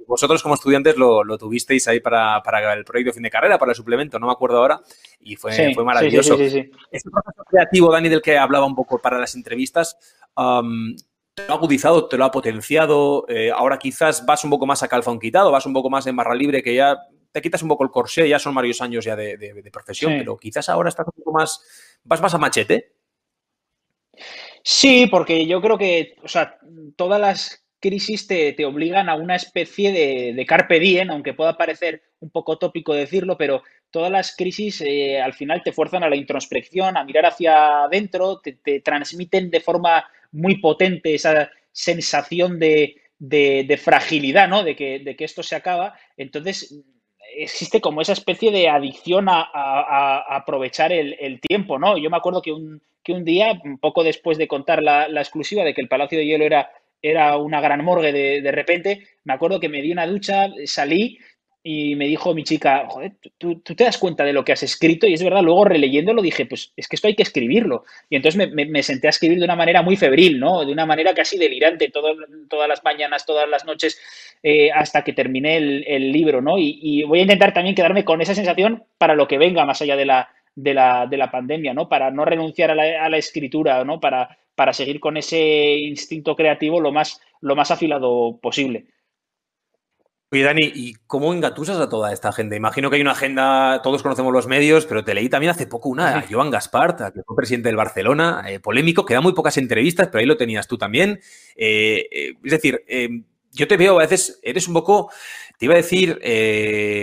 Vosotros 0.07 0.41
como 0.41 0.55
estudiantes 0.55 0.95
lo, 0.95 1.37
tuvisteis 1.37 1.87
ahí 1.89 1.99
para, 1.99 2.41
el 2.73 2.85
proyecto 2.85 3.13
fin 3.13 3.23
de 3.23 3.29
carrera, 3.29 3.59
para 3.59 3.71
el 3.71 3.75
suplemento, 3.75 4.17
no 4.17 4.27
me 4.27 4.31
acuerdo 4.31 4.57
ahora, 4.57 4.79
y 5.19 5.35
fue, 5.35 5.73
fue 5.73 5.83
maravilloso. 5.83 6.37
Sí, 6.37 6.71
este 6.91 7.09
proceso 7.09 7.43
creativo, 7.45 7.91
Dani, 7.91 8.07
del 8.07 8.21
que 8.21 8.37
hablaba 8.37 8.65
un 8.65 8.75
poco 8.75 8.99
para 8.99 9.19
las 9.19 9.35
entrevistas, 9.35 9.97
te 10.33 11.45
lo 11.45 11.53
ha 11.53 11.57
agudizado, 11.57 12.07
te 12.07 12.17
lo 12.17 12.25
ha 12.25 12.31
potenciado, 12.31 13.25
eh, 13.27 13.51
ahora 13.51 13.77
quizás 13.77 14.25
vas 14.25 14.43
un 14.45 14.49
poco 14.49 14.65
más 14.65 14.81
a 14.81 14.87
calzón 14.87 15.19
quitado, 15.19 15.51
vas 15.51 15.65
un 15.65 15.73
poco 15.73 15.89
más 15.89 16.07
en 16.07 16.15
barra 16.15 16.33
libre, 16.33 16.63
que 16.63 16.73
ya 16.73 16.97
te 17.37 17.41
quitas 17.43 17.61
un 17.61 17.69
poco 17.69 17.83
el 17.83 17.91
corsé, 17.91 18.27
ya 18.27 18.39
son 18.39 18.55
varios 18.55 18.81
años 18.81 19.05
ya 19.05 19.15
de, 19.15 19.69
profesión, 19.71 20.15
pero 20.17 20.37
quizás 20.37 20.69
ahora 20.69 20.89
estás 20.89 21.05
un 21.05 21.23
poco 21.23 21.33
más, 21.33 21.61
vas 22.03 22.19
más 22.19 22.33
a 22.33 22.39
machete. 22.39 22.93
Sí, 24.63 25.05
porque 25.05 25.45
yo 25.45 25.61
creo 25.61 25.77
que, 25.77 26.15
o 26.23 26.27
sea, 26.27 26.57
todas 26.95 27.21
las 27.21 27.63
crisis 27.79 28.25
te, 28.25 28.65
obligan 28.65 29.07
a 29.07 29.15
una 29.15 29.35
especie 29.35 29.91
de, 30.33 30.45
carpe 30.47 30.79
diem, 30.79 31.11
aunque 31.11 31.35
pueda 31.35 31.57
parecer 31.57 32.01
un 32.21 32.31
poco 32.31 32.57
tópico 32.57 32.95
decirlo, 32.95 33.37
pero 33.37 33.61
todas 33.91 34.11
las 34.11 34.35
crisis 34.35 34.81
eh, 34.81 35.21
al 35.21 35.33
final 35.33 35.61
te 35.63 35.73
fuerzan 35.73 36.03
a 36.03 36.09
la 36.09 36.15
introspección, 36.15 36.97
a 36.97 37.03
mirar 37.03 37.27
hacia 37.27 37.83
adentro, 37.83 38.41
te, 38.41 38.79
transmiten 38.79 39.51
de 39.51 39.61
forma 39.61 40.03
muy 40.31 40.57
potente 40.57 41.13
esa 41.13 41.51
sensación 41.71 42.57
de, 42.57 42.99
fragilidad, 43.79 44.47
¿no? 44.47 44.63
De 44.63 44.75
que, 44.75 44.97
de 44.97 45.15
que 45.15 45.25
esto 45.25 45.43
se 45.43 45.55
acaba. 45.55 45.93
Entonces, 46.17 46.83
existe 47.35 47.81
como 47.81 48.01
esa 48.01 48.13
especie 48.13 48.51
de 48.51 48.69
adicción 48.69 49.27
a, 49.29 50.35
aprovechar 50.35 50.91
el, 50.91 51.39
tiempo, 51.41 51.79
¿no? 51.79 51.97
Yo 51.97 52.09
me 52.09 52.17
acuerdo 52.17 52.41
que 52.41 52.51
un, 52.51 52.81
que 53.03 53.13
un 53.13 53.23
día, 53.23 53.59
poco 53.81 54.03
después 54.03 54.37
de 54.37 54.47
contar 54.47 54.81
la, 54.83 55.05
exclusiva 55.05 55.63
de 55.63 55.73
que 55.73 55.81
el 55.81 55.87
Palacio 55.87 56.17
de 56.17 56.25
Hielo 56.25 56.45
era, 56.45 56.71
era 57.01 57.37
una 57.37 57.61
gran 57.61 57.83
morgue 57.83 58.11
de, 58.11 58.41
de 58.41 58.51
repente, 58.51 59.07
me 59.23 59.33
acuerdo 59.33 59.59
que 59.59 59.69
me 59.69 59.81
di 59.81 59.91
una 59.91 60.07
ducha, 60.07 60.47
salí 60.65 61.17
y 61.69 61.97
me 61.97 62.07
dijo 62.07 62.33
mi 62.33 62.45
chica, 62.45 62.85
joder, 62.87 63.11
¿tú, 63.37 63.59
te 63.59 63.83
das 63.83 63.97
cuenta 63.97 64.23
de 64.23 64.31
lo 64.31 64.45
que 64.45 64.53
has 64.53 64.63
escrito 64.63 65.05
y 65.05 65.13
es 65.13 65.21
verdad, 65.21 65.41
luego 65.43 65.65
releyéndolo 65.65 66.21
dije, 66.21 66.45
pues 66.45 66.71
es 66.77 66.87
que 66.87 66.95
esto 66.95 67.09
hay 67.09 67.15
que 67.17 67.23
escribirlo. 67.23 67.83
Y 68.09 68.15
entonces 68.15 68.49
me, 68.53 68.83
senté 68.83 69.07
a 69.07 69.09
escribir 69.09 69.39
de 69.39 69.43
una 69.43 69.57
manera 69.57 69.81
muy 69.81 69.97
febril, 69.97 70.39
¿no? 70.39 70.63
De 70.63 70.71
una 70.71 70.85
manera 70.85 71.13
casi 71.13 71.37
delirante, 71.37 71.91
todas 71.91 72.69
las 72.69 72.85
mañanas, 72.85 73.25
todas 73.25 73.49
las 73.49 73.65
noches, 73.65 73.99
eh, 74.43 74.71
hasta 74.71 75.03
que 75.03 75.13
terminé 75.13 75.57
el, 75.57 76.11
libro, 76.11 76.41
¿no? 76.41 76.57
Y, 76.57 77.03
voy 77.03 77.19
a 77.19 77.23
intentar 77.23 77.53
también 77.53 77.75
quedarme 77.75 78.05
con 78.05 78.21
esa 78.21 78.35
sensación 78.35 78.83
para 78.97 79.15
lo 79.15 79.27
que 79.27 79.37
venga 79.37 79.65
más 79.65 79.81
allá 79.81 79.95
de 79.95 80.05
la, 80.05 80.29
de 80.55 80.73
la, 80.73 81.07
de 81.07 81.17
la 81.17 81.31
pandemia, 81.31 81.73
¿no? 81.73 81.89
Para 81.89 82.11
no 82.11 82.25
renunciar 82.25 82.71
a 82.71 82.75
la, 82.75 83.05
a 83.05 83.09
la 83.09 83.17
escritura, 83.17 83.83
¿no? 83.83 83.99
Para, 83.99 84.37
para 84.55 84.73
seguir 84.73 84.99
con 84.99 85.17
ese 85.17 85.77
instinto 85.77 86.35
creativo 86.35 86.81
lo 86.81 86.91
más, 86.91 87.21
lo 87.41 87.55
más 87.55 87.71
afilado 87.71 88.39
posible. 88.41 88.87
Oye, 90.29 90.43
Dani, 90.43 90.71
¿y 90.75 90.93
cómo 91.05 91.33
engatusas 91.33 91.77
a 91.77 91.87
toda 91.87 92.11
esta 92.11 92.33
gente? 92.33 92.57
Imagino 92.57 92.89
que 92.89 92.97
hay 92.97 93.01
una 93.01 93.11
agenda, 93.11 93.81
todos 93.81 94.03
conocemos 94.03 94.33
los 94.33 94.45
medios, 94.45 94.85
pero 94.85 95.05
te 95.05 95.13
leí 95.13 95.29
también 95.29 95.51
hace 95.51 95.67
poco 95.67 95.87
una, 95.87 96.17
a 96.17 96.25
Joan 96.29 96.51
Gaspart, 96.51 97.13
que 97.13 97.23
fue 97.23 97.35
presidente 97.37 97.69
del 97.69 97.77
Barcelona, 97.77 98.43
eh, 98.45 98.59
polémico, 98.59 99.05
que 99.05 99.13
da 99.13 99.21
muy 99.21 99.31
pocas 99.31 99.57
entrevistas, 99.57 100.07
pero 100.07 100.19
ahí 100.19 100.25
lo 100.25 100.35
tenías 100.35 100.67
tú 100.67 100.77
también. 100.77 101.21
Eh, 101.55 102.09
eh, 102.11 102.33
es 102.43 102.51
decir, 102.51 102.83
yo 103.57 103.67
te 103.67 103.75
veo 103.75 103.99
a 103.99 104.03
veces, 104.03 104.39
eres 104.43 104.67
un 104.67 104.73
poco, 104.73 105.11
te 105.57 105.65
iba 105.65 105.73
a 105.73 105.77
decir, 105.77 106.19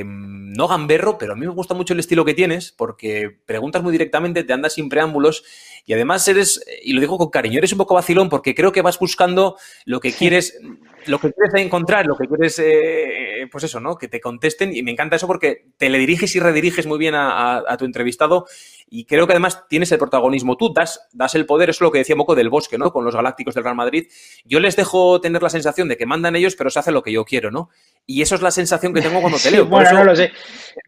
no 0.06 0.68
gamberro, 0.68 1.18
pero 1.18 1.32
a 1.32 1.36
mí 1.36 1.46
me 1.46 1.52
gusta 1.52 1.74
mucho 1.74 1.92
el 1.92 2.00
estilo 2.00 2.24
que 2.24 2.34
tienes, 2.34 2.72
porque 2.72 3.36
preguntas 3.44 3.82
muy 3.82 3.92
directamente, 3.92 4.44
te 4.44 4.52
andas 4.52 4.74
sin 4.74 4.88
preámbulos 4.88 5.44
y 5.84 5.92
además 5.92 6.26
eres, 6.28 6.64
y 6.82 6.92
lo 6.92 7.00
digo 7.00 7.18
con 7.18 7.28
cariño, 7.28 7.58
eres 7.58 7.72
un 7.72 7.78
poco 7.78 7.94
vacilón 7.94 8.28
porque 8.28 8.54
creo 8.54 8.72
que 8.72 8.80
vas 8.80 8.98
buscando 8.98 9.56
lo 9.84 10.00
que 10.00 10.12
quieres, 10.12 10.58
lo 11.06 11.18
que 11.18 11.32
quieres 11.32 11.54
encontrar, 11.54 12.06
lo 12.06 12.16
que 12.16 12.26
quieres, 12.26 12.58
eh, 12.58 13.46
pues 13.52 13.64
eso, 13.64 13.80
¿no? 13.80 13.96
Que 13.96 14.08
te 14.08 14.20
contesten 14.20 14.74
y 14.74 14.82
me 14.82 14.92
encanta 14.92 15.16
eso 15.16 15.26
porque 15.26 15.66
te 15.76 15.90
le 15.90 15.98
diriges 15.98 16.34
y 16.36 16.40
rediriges 16.40 16.86
muy 16.86 16.98
bien 16.98 17.14
a, 17.16 17.76
tu 17.78 17.84
entrevistado 17.84 18.46
y 18.94 19.06
creo 19.06 19.26
que 19.26 19.32
además 19.32 19.66
tienes 19.68 19.90
el 19.90 19.98
protagonismo 19.98 20.56
tú, 20.56 20.72
das, 20.72 21.08
das 21.12 21.34
el 21.34 21.46
poder, 21.46 21.68
eso 21.68 21.78
es 21.78 21.80
lo 21.80 21.90
que 21.90 21.98
decía 21.98 22.14
un 22.14 22.20
poco 22.20 22.36
del 22.36 22.48
bosque, 22.48 22.78
¿no? 22.78 22.92
Con 22.92 23.04
los 23.04 23.16
galácticos 23.16 23.52
del 23.52 23.64
Real 23.64 23.74
Madrid. 23.74 24.06
Yo 24.44 24.60
les 24.60 24.76
dejo 24.76 25.20
tener 25.20 25.42
la 25.42 25.50
sensación 25.50 25.88
de 25.88 25.96
que 25.96 26.06
mandan 26.06 26.36
ellos, 26.36 26.54
pero 26.54 26.70
se 26.70 26.78
hace 26.78 26.92
lo 26.92 27.02
que 27.02 27.10
yo 27.10 27.24
quiero, 27.24 27.50
¿no? 27.50 27.70
Y 28.06 28.22
eso 28.22 28.36
es 28.36 28.42
la 28.42 28.52
sensación 28.52 28.94
que 28.94 29.00
tengo 29.00 29.20
cuando 29.20 29.38
te 29.42 29.50
leo. 29.50 29.66
bueno, 29.66 29.90
no 29.90 30.04
lo 30.04 30.14
sé. 30.14 30.30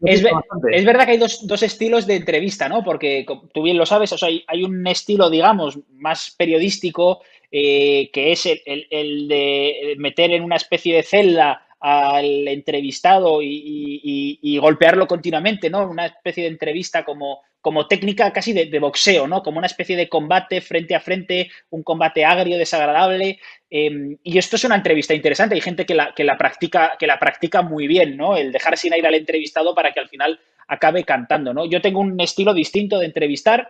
Es, 0.05 0.23
verdad 0.23 1.03
que 1.03 1.11
hay 1.11 1.17
dos, 1.17 1.61
estilos 1.61 2.07
de 2.07 2.15
entrevista, 2.15 2.69
¿no? 2.69 2.81
Porque 2.81 3.25
tú 3.53 3.63
bien 3.63 3.77
lo 3.77 3.85
sabes, 3.85 4.13
o 4.13 4.17
sea, 4.17 4.29
hay 4.47 4.63
un 4.63 4.87
estilo, 4.87 5.29
digamos, 5.29 5.77
más 5.91 6.33
periodístico 6.37 7.19
eh, 7.51 8.09
que 8.13 8.31
es 8.31 8.45
el, 8.45 9.27
de 9.27 9.95
meter 9.97 10.31
en 10.31 10.43
una 10.43 10.55
especie 10.55 10.95
de 10.95 11.03
celda 11.03 11.66
al 11.79 12.47
entrevistado 12.47 13.39
y, 13.41 14.57
golpearlo 14.59 15.07
continuamente, 15.07 15.69
¿no? 15.69 15.87
Una 15.87 16.07
especie 16.07 16.43
de 16.43 16.49
entrevista 16.49 17.05
como, 17.05 17.41
como 17.61 17.87
técnica 17.87 18.31
casi 18.33 18.53
de, 18.53 18.79
boxeo, 18.79 19.27
¿no? 19.27 19.43
Como 19.43 19.59
una 19.59 19.67
especie 19.67 19.95
de 19.95 20.09
combate 20.09 20.61
frente 20.61 20.95
a 20.95 20.99
frente, 20.99 21.49
un 21.69 21.83
combate 21.83 22.25
agrio, 22.25 22.57
desagradable. 22.57 23.39
Em, 23.69 24.17
y 24.23 24.37
esto 24.37 24.55
es 24.55 24.63
una 24.63 24.75
entrevista 24.75 25.13
interesante. 25.13 25.55
Hay 25.55 25.61
gente 25.61 25.85
que 25.85 25.93
la, 25.93 26.13
que 26.15 26.23
la, 26.23 26.37
practica, 26.37 26.95
que 26.99 27.07
la 27.07 27.19
practica 27.19 27.61
muy 27.61 27.87
bien, 27.87 28.17
¿no? 28.17 28.35
El 28.35 28.51
dejar 28.51 28.77
sin 28.77 28.93
aire 28.93 29.07
al 29.07 29.15
entrevistado 29.15 29.75
para 29.75 29.91
que 29.91 29.99
al 29.99 30.09
final 30.09 30.39
acabe 30.67 31.03
cantando, 31.03 31.53
¿no? 31.53 31.65
Yo 31.65 31.81
tengo 31.81 31.99
un 31.99 32.19
estilo 32.19 32.53
distinto 32.53 32.99
de 32.99 33.05
entrevistar 33.05 33.69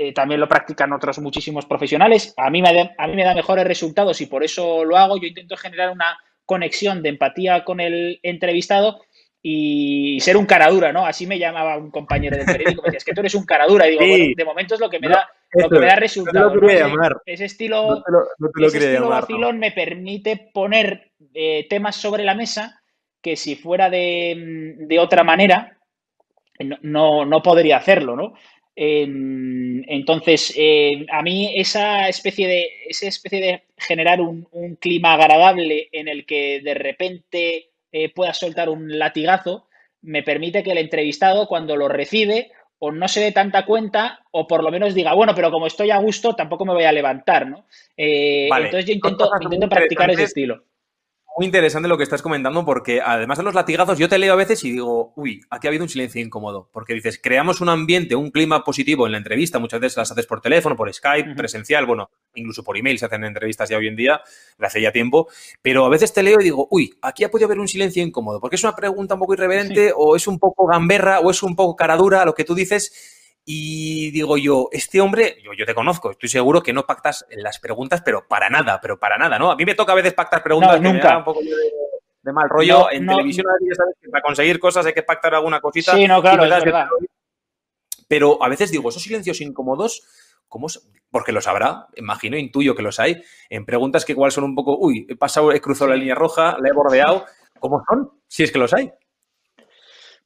eh, 0.00 0.12
también 0.12 0.40
lo 0.40 0.46
practican 0.46 0.92
otros 0.92 1.18
muchísimos 1.18 1.66
profesionales. 1.66 2.32
A 2.36 2.50
mí, 2.50 2.62
me 2.62 2.94
a 2.96 3.06
mí 3.08 3.16
me 3.16 3.24
da 3.24 3.34
mejores 3.34 3.66
resultados 3.66 4.20
y 4.20 4.26
por 4.26 4.44
eso 4.44 4.84
lo 4.84 4.96
hago. 4.96 5.16
Yo 5.16 5.26
intento 5.26 5.56
generar 5.56 5.90
una 5.90 6.16
conexión 6.48 7.02
de 7.02 7.10
empatía 7.10 7.62
con 7.62 7.78
el 7.78 8.20
entrevistado 8.22 9.02
y 9.42 10.18
ser 10.20 10.38
un 10.38 10.46
caradura, 10.46 10.92
¿no? 10.94 11.04
Así 11.04 11.26
me 11.26 11.38
llamaba 11.38 11.76
un 11.76 11.90
compañero 11.90 12.38
del 12.38 12.46
periódico, 12.46 12.80
me 12.80 12.86
decía, 12.86 12.96
es 12.98 13.04
que 13.04 13.12
tú 13.12 13.20
eres 13.20 13.34
un 13.34 13.44
caradura. 13.44 13.86
Y 13.86 13.90
digo, 13.90 14.06
bueno, 14.06 14.24
de 14.34 14.44
momento 14.46 14.74
es 14.74 14.80
lo 14.80 14.88
que 14.88 14.98
me 14.98 15.08
da, 15.10 15.28
lo 15.52 15.68
que 15.68 15.78
me 15.78 15.86
da 15.86 15.96
resultado. 15.96 16.58
ese, 17.26 17.44
estilo, 17.44 18.02
vacilón 19.08 19.58
me 19.58 19.72
permite 19.72 20.50
poner 20.54 21.12
eh, 21.34 21.66
temas 21.68 21.96
sobre 21.96 22.24
la 22.24 22.34
mesa 22.34 22.80
que 23.20 23.36
si 23.36 23.54
fuera 23.54 23.90
de, 23.90 24.74
de 24.78 24.98
otra 24.98 25.22
manera 25.24 25.76
no, 26.82 27.26
no, 27.26 27.42
podría 27.42 27.76
hacerlo, 27.76 28.16
¿no? 28.16 28.32
Em, 28.80 29.82
entonces, 29.88 30.54
eh, 30.56 31.04
a 31.10 31.20
mí 31.20 31.52
esa 31.56 32.08
especie 32.08 32.46
de, 32.46 32.68
esa 32.86 33.08
especie 33.08 33.40
de 33.40 33.62
generar 33.76 34.20
un, 34.20 34.46
clima 34.80 35.14
agradable 35.14 35.88
en 35.90 36.06
el 36.06 36.24
que 36.24 36.60
de 36.60 36.74
repente 36.74 37.70
eh, 37.90 38.08
pueda 38.14 38.32
soltar 38.32 38.68
un 38.68 38.96
latigazo, 38.96 39.66
me 40.02 40.22
permite 40.22 40.62
que 40.62 40.70
el 40.70 40.78
entrevistado 40.78 41.48
cuando 41.48 41.74
lo 41.74 41.88
recibe 41.88 42.52
o 42.78 42.92
no 42.92 43.08
se 43.08 43.18
dé 43.18 43.32
tanta 43.32 43.66
cuenta 43.66 44.20
o 44.30 44.46
por 44.46 44.62
lo 44.62 44.70
menos 44.70 44.94
diga, 44.94 45.12
bueno, 45.12 45.34
pero 45.34 45.50
como 45.50 45.66
estoy 45.66 45.90
a 45.90 45.98
gusto, 45.98 46.36
tampoco 46.36 46.64
me 46.64 46.74
voy 46.74 46.84
a 46.84 46.92
levantar, 46.92 47.48
¿no? 47.48 47.66
Eh, 47.96 48.48
entonces 48.48 48.84
yo 48.84 48.92
intento, 48.92 49.28
intento 49.42 49.68
practicar 49.68 50.08
ese 50.12 50.22
estilo 50.22 50.62
muy 51.38 51.46
interesante 51.46 51.88
lo 51.88 51.96
que 51.96 52.02
estás 52.02 52.20
comentando 52.20 52.64
porque 52.64 53.00
además 53.00 53.38
de 53.38 53.44
los 53.44 53.54
latigazos, 53.54 53.96
yo 53.96 54.08
te 54.08 54.18
leo 54.18 54.32
a 54.32 54.36
veces 54.36 54.64
y 54.64 54.72
digo, 54.72 55.12
uy, 55.14 55.40
aquí 55.50 55.68
ha 55.68 55.70
habido 55.70 55.84
un 55.84 55.88
silencio 55.88 56.20
incómodo. 56.20 56.68
Porque 56.72 56.94
dices, 56.94 57.20
creamos 57.22 57.60
un 57.60 57.68
ambiente, 57.68 58.16
un 58.16 58.32
clima 58.32 58.64
positivo 58.64 59.06
en 59.06 59.12
la 59.12 59.18
entrevista. 59.18 59.60
Muchas 59.60 59.78
veces 59.78 59.98
las 59.98 60.10
haces 60.10 60.26
por 60.26 60.40
teléfono, 60.40 60.74
por 60.74 60.92
Skype, 60.92 61.36
presencial, 61.36 61.86
bueno, 61.86 62.10
incluso 62.34 62.64
por 62.64 62.76
email 62.76 62.98
se 62.98 63.06
hacen 63.06 63.22
entrevistas 63.22 63.68
ya 63.68 63.76
hoy 63.76 63.86
en 63.86 63.94
día, 63.94 64.20
de 64.58 64.66
hace 64.66 64.82
ya 64.82 64.90
tiempo. 64.90 65.28
Pero 65.62 65.84
a 65.84 65.88
veces 65.88 66.12
te 66.12 66.24
leo 66.24 66.40
y 66.40 66.42
digo, 66.44 66.66
uy, 66.72 66.98
aquí 67.02 67.22
ha 67.22 67.30
podido 67.30 67.46
haber 67.46 67.60
un 67.60 67.68
silencio 67.68 68.02
incómodo. 68.02 68.40
Porque 68.40 68.56
es 68.56 68.64
una 68.64 68.74
pregunta 68.74 69.14
un 69.14 69.20
poco 69.20 69.34
irreverente, 69.34 69.92
o 69.96 70.16
es 70.16 70.26
un 70.26 70.40
poco 70.40 70.66
gamberra, 70.66 71.20
o 71.20 71.30
es 71.30 71.44
un 71.44 71.54
poco 71.54 71.76
caradura 71.76 72.24
lo 72.24 72.34
que 72.34 72.42
tú 72.42 72.56
dices 72.56 73.14
y 73.50 74.10
digo 74.10 74.36
yo, 74.36 74.68
este 74.72 75.00
hombre, 75.00 75.38
yo, 75.42 75.54
yo 75.54 75.64
te 75.64 75.74
conozco, 75.74 76.10
estoy 76.10 76.28
seguro 76.28 76.62
que 76.62 76.74
no 76.74 76.84
pactas 76.84 77.24
las 77.30 77.58
preguntas, 77.58 78.02
pero 78.04 78.28
para 78.28 78.50
nada, 78.50 78.78
pero 78.78 78.98
para 78.98 79.16
nada, 79.16 79.38
¿no? 79.38 79.50
A 79.50 79.56
mí 79.56 79.64
me 79.64 79.74
toca 79.74 79.92
a 79.92 79.94
veces 79.94 80.12
pactar 80.12 80.42
preguntas 80.42 80.78
nunca. 80.82 81.16
un 81.16 81.24
poco 81.24 81.40
de, 81.40 82.30
mal 82.34 82.46
rollo. 82.46 82.90
en 82.90 83.06
televisión 83.06 83.46
ya 83.66 83.74
sabes 83.74 83.96
que 84.02 84.10
para 84.10 84.20
conseguir 84.20 84.60
cosas 84.60 84.84
hay 84.84 84.92
que 84.92 85.02
pactar 85.02 85.34
alguna 85.34 85.62
cosita. 85.62 85.94
Sí, 85.94 86.06
no, 86.06 86.20
claro, 86.20 86.44
es 86.44 86.50
verdad. 86.62 86.88
Pero 88.06 88.36
a 88.44 88.50
veces 88.50 88.70
digo, 88.70 88.90
esos 88.90 89.02
silencios 89.02 89.40
incómodos, 89.40 90.02
¿cómo? 90.46 90.66
Porque 91.10 91.32
los 91.32 91.46
habrá, 91.46 91.86
imagino, 91.96 92.36
intuyo 92.36 92.74
que 92.74 92.82
los 92.82 93.00
hay, 93.00 93.22
en 93.48 93.64
preguntas 93.64 94.04
que 94.04 94.12
igual 94.12 94.30
son 94.30 94.44
un 94.44 94.54
poco, 94.54 94.76
uy, 94.78 95.06
he 95.08 95.16
pasado, 95.16 95.52
he 95.52 95.60
cruzado 95.62 95.88
la 95.88 95.96
línea 95.96 96.14
roja, 96.14 96.58
la 96.60 96.68
he 96.68 96.72
bordeado, 96.72 97.24
¿cómo 97.58 97.82
son? 97.88 98.10
Si 98.26 98.42
es 98.42 98.52
que 98.52 98.58
los 98.58 98.74
hay. 98.74 98.92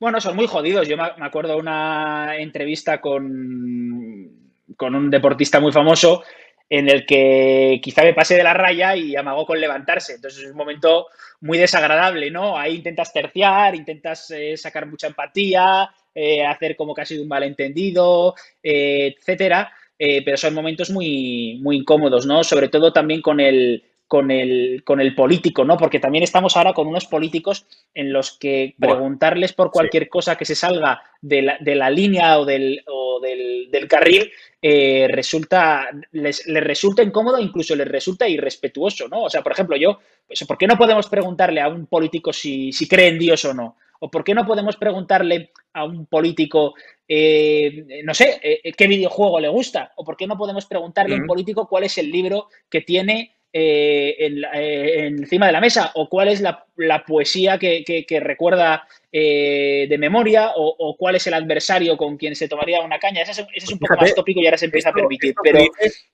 Bueno, 0.02 0.21
son 0.21 0.35
muy 0.35 0.49
jodidos. 0.49 0.88
Yo 0.88 0.97
me 0.97 1.04
acuerdo 1.21 1.56
una 1.56 2.37
entrevista 2.37 3.00
con, 3.00 4.52
con 4.76 4.97
un 4.97 5.09
deportista 5.09 5.61
muy 5.61 5.71
famoso 5.71 6.25
en 6.68 6.88
el 6.88 7.06
que 7.06 7.78
quizá 7.80 8.02
me 8.02 8.12
pasé 8.12 8.35
de 8.35 8.42
la 8.42 8.52
raya 8.52 8.97
y 8.97 9.14
amagó 9.14 9.47
con 9.47 9.61
levantarse. 9.61 10.14
Entonces 10.14 10.42
es 10.42 10.50
un 10.50 10.56
momento 10.56 11.06
muy 11.42 11.56
desagradable, 11.56 12.32
¿no? 12.32 12.59
Ahí 12.59 12.75
intentas 12.75 13.12
terciar, 13.12 13.76
intentas 13.76 14.28
eh, 14.32 14.56
sacar 14.56 14.87
mucha 14.87 15.06
empatía, 15.06 15.88
eh, 16.12 16.44
hacer 16.44 16.75
como 16.75 16.94
casi 16.94 17.14
de 17.14 17.23
un 17.23 17.28
malentendido, 17.28 18.35
eh, 18.61 19.14
etcétera. 19.16 19.73
pero 19.97 20.37
son 20.37 20.52
momentos 20.52 20.90
muy, 20.90 21.61
muy 21.62 21.76
incómodos, 21.76 22.26
¿no? 22.26 22.42
Sobre 22.42 22.66
todo 22.66 22.92
también 22.92 23.23
con 23.23 23.38
el, 23.38 23.85
con 24.12 24.31
el, 24.31 24.83
con 24.85 25.00
el 25.00 25.14
político, 25.14 25.64
¿no? 25.64 25.78
Porque 25.78 25.99
también 25.99 26.23
estamos 26.23 26.54
ahora 26.54 26.75
con 26.75 26.87
unos 26.87 27.07
políticos 27.07 27.64
en 27.95 28.12
los 28.12 28.33
que 28.33 28.75
preguntarles 28.78 29.54
por 29.54 29.71
cualquier 29.71 30.11
cosa 30.11 30.37
que 30.37 30.45
se 30.45 30.54
salga 30.54 31.00
de 31.23 31.40
la, 31.40 31.57
de 31.59 31.75
la 31.75 31.88
línea 31.88 32.38
o 32.38 32.45
del, 32.45 32.85
o 32.88 33.21
del, 33.21 33.71
del 33.71 33.88
carril 33.88 34.31
eh, 34.61 35.09
resulta, 35.11 35.88
les, 36.11 36.45
resulta 36.47 37.02
incómodo, 37.02 37.38
incluso 37.38 37.75
les 37.75 37.88
resulta 37.88 38.28
irrespetuoso, 38.28 39.09
¿no? 39.09 39.23
O 39.23 39.31
sea, 39.31 39.40
por 39.40 39.52
ejemplo, 39.52 39.78
yo, 39.78 39.99
pues, 40.26 40.45
¿por 40.47 40.59
qué 40.59 40.66
no 40.66 40.76
podemos 40.76 41.09
preguntarle 41.09 41.62
a 41.62 41.69
un 41.69 41.87
político 41.87 42.35
si, 42.35 42.71
si 42.71 42.87
cree 42.87 43.09
en 43.09 43.19
Dios 43.19 43.42
o 43.47 43.54
no? 43.54 43.78
¿O 44.00 44.11
por 44.11 44.25
qué 44.25 44.35
no 44.35 44.45
podemos 44.45 44.76
preguntarle 44.76 45.52
a 45.73 45.87
un 45.87 46.04
político, 46.04 46.75
eh, 47.09 48.02
no 48.04 48.12
sé, 48.12 48.38
eh, 48.42 48.73
qué 48.76 48.87
videojuego 48.87 49.40
le 49.40 49.49
gusta? 49.49 49.92
¿O 49.97 50.04
por 50.04 50.19
qué 50.19 50.26
no 50.26 50.37
podemos 50.37 50.66
preguntarle 50.66 51.14
a 51.14 51.19
un 51.19 51.26
político 51.26 51.66
cuál 51.66 51.85
es 51.85 51.97
el 51.97 52.11
libro 52.11 52.49
que 52.69 52.83
tiene 52.83 53.37
eh, 53.54 54.16
eh, 54.18 55.06
encima 55.06 55.47
de 55.47 55.52
la 55.52 55.61
mesa 55.61 55.90
o 55.94 56.09
cuál 56.09 56.28
es 56.28 56.40
la, 56.40 56.64
poesía 57.06 57.59
que, 57.59 58.21
recuerda 58.23 58.88
eh, 59.12 59.87
de 59.88 59.99
memoria 59.99 60.52
o, 60.56 60.97
cuál 60.99 61.16
es 61.16 61.26
el 61.26 61.35
adversario 61.35 61.97
con 61.97 62.16
quien 62.16 62.35
se 62.35 62.49
tomaría 62.49 62.80
una 62.80 62.99
caña. 62.99 63.23
Ese 63.23 63.47
es, 63.54 63.71
un 63.71 63.78
poco 63.78 63.97
más 64.00 64.14
tópico 64.14 64.40
y 64.40 64.47
ahora 64.47 64.56
se 64.56 64.66
empieza 64.66 64.88
a 64.88 64.92
permitir. 64.92 65.35
Pero 65.42 65.61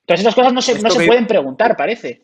todas 0.04 0.20
esas 0.20 0.34
cosas 0.34 0.52
no 0.52 0.60
se, 0.60 0.80
no 0.80 0.90
se 0.90 1.06
pueden 1.06 1.26
preguntar, 1.26 1.76
parece. 1.76 2.22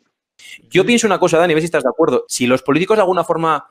Yo 0.69 0.85
pienso 0.85 1.07
una 1.07 1.21
cosa, 1.21 1.39
Dani, 1.39 1.53
a 1.53 1.55
ver 1.55 1.63
si 1.63 1.67
estás 1.67 1.85
de 1.85 1.91
acuerdo. 1.91 2.25
Si 2.29 2.47
los 2.47 2.63
políticos 2.63 2.97
de 2.97 3.03
alguna 3.03 3.23
forma 3.23 3.69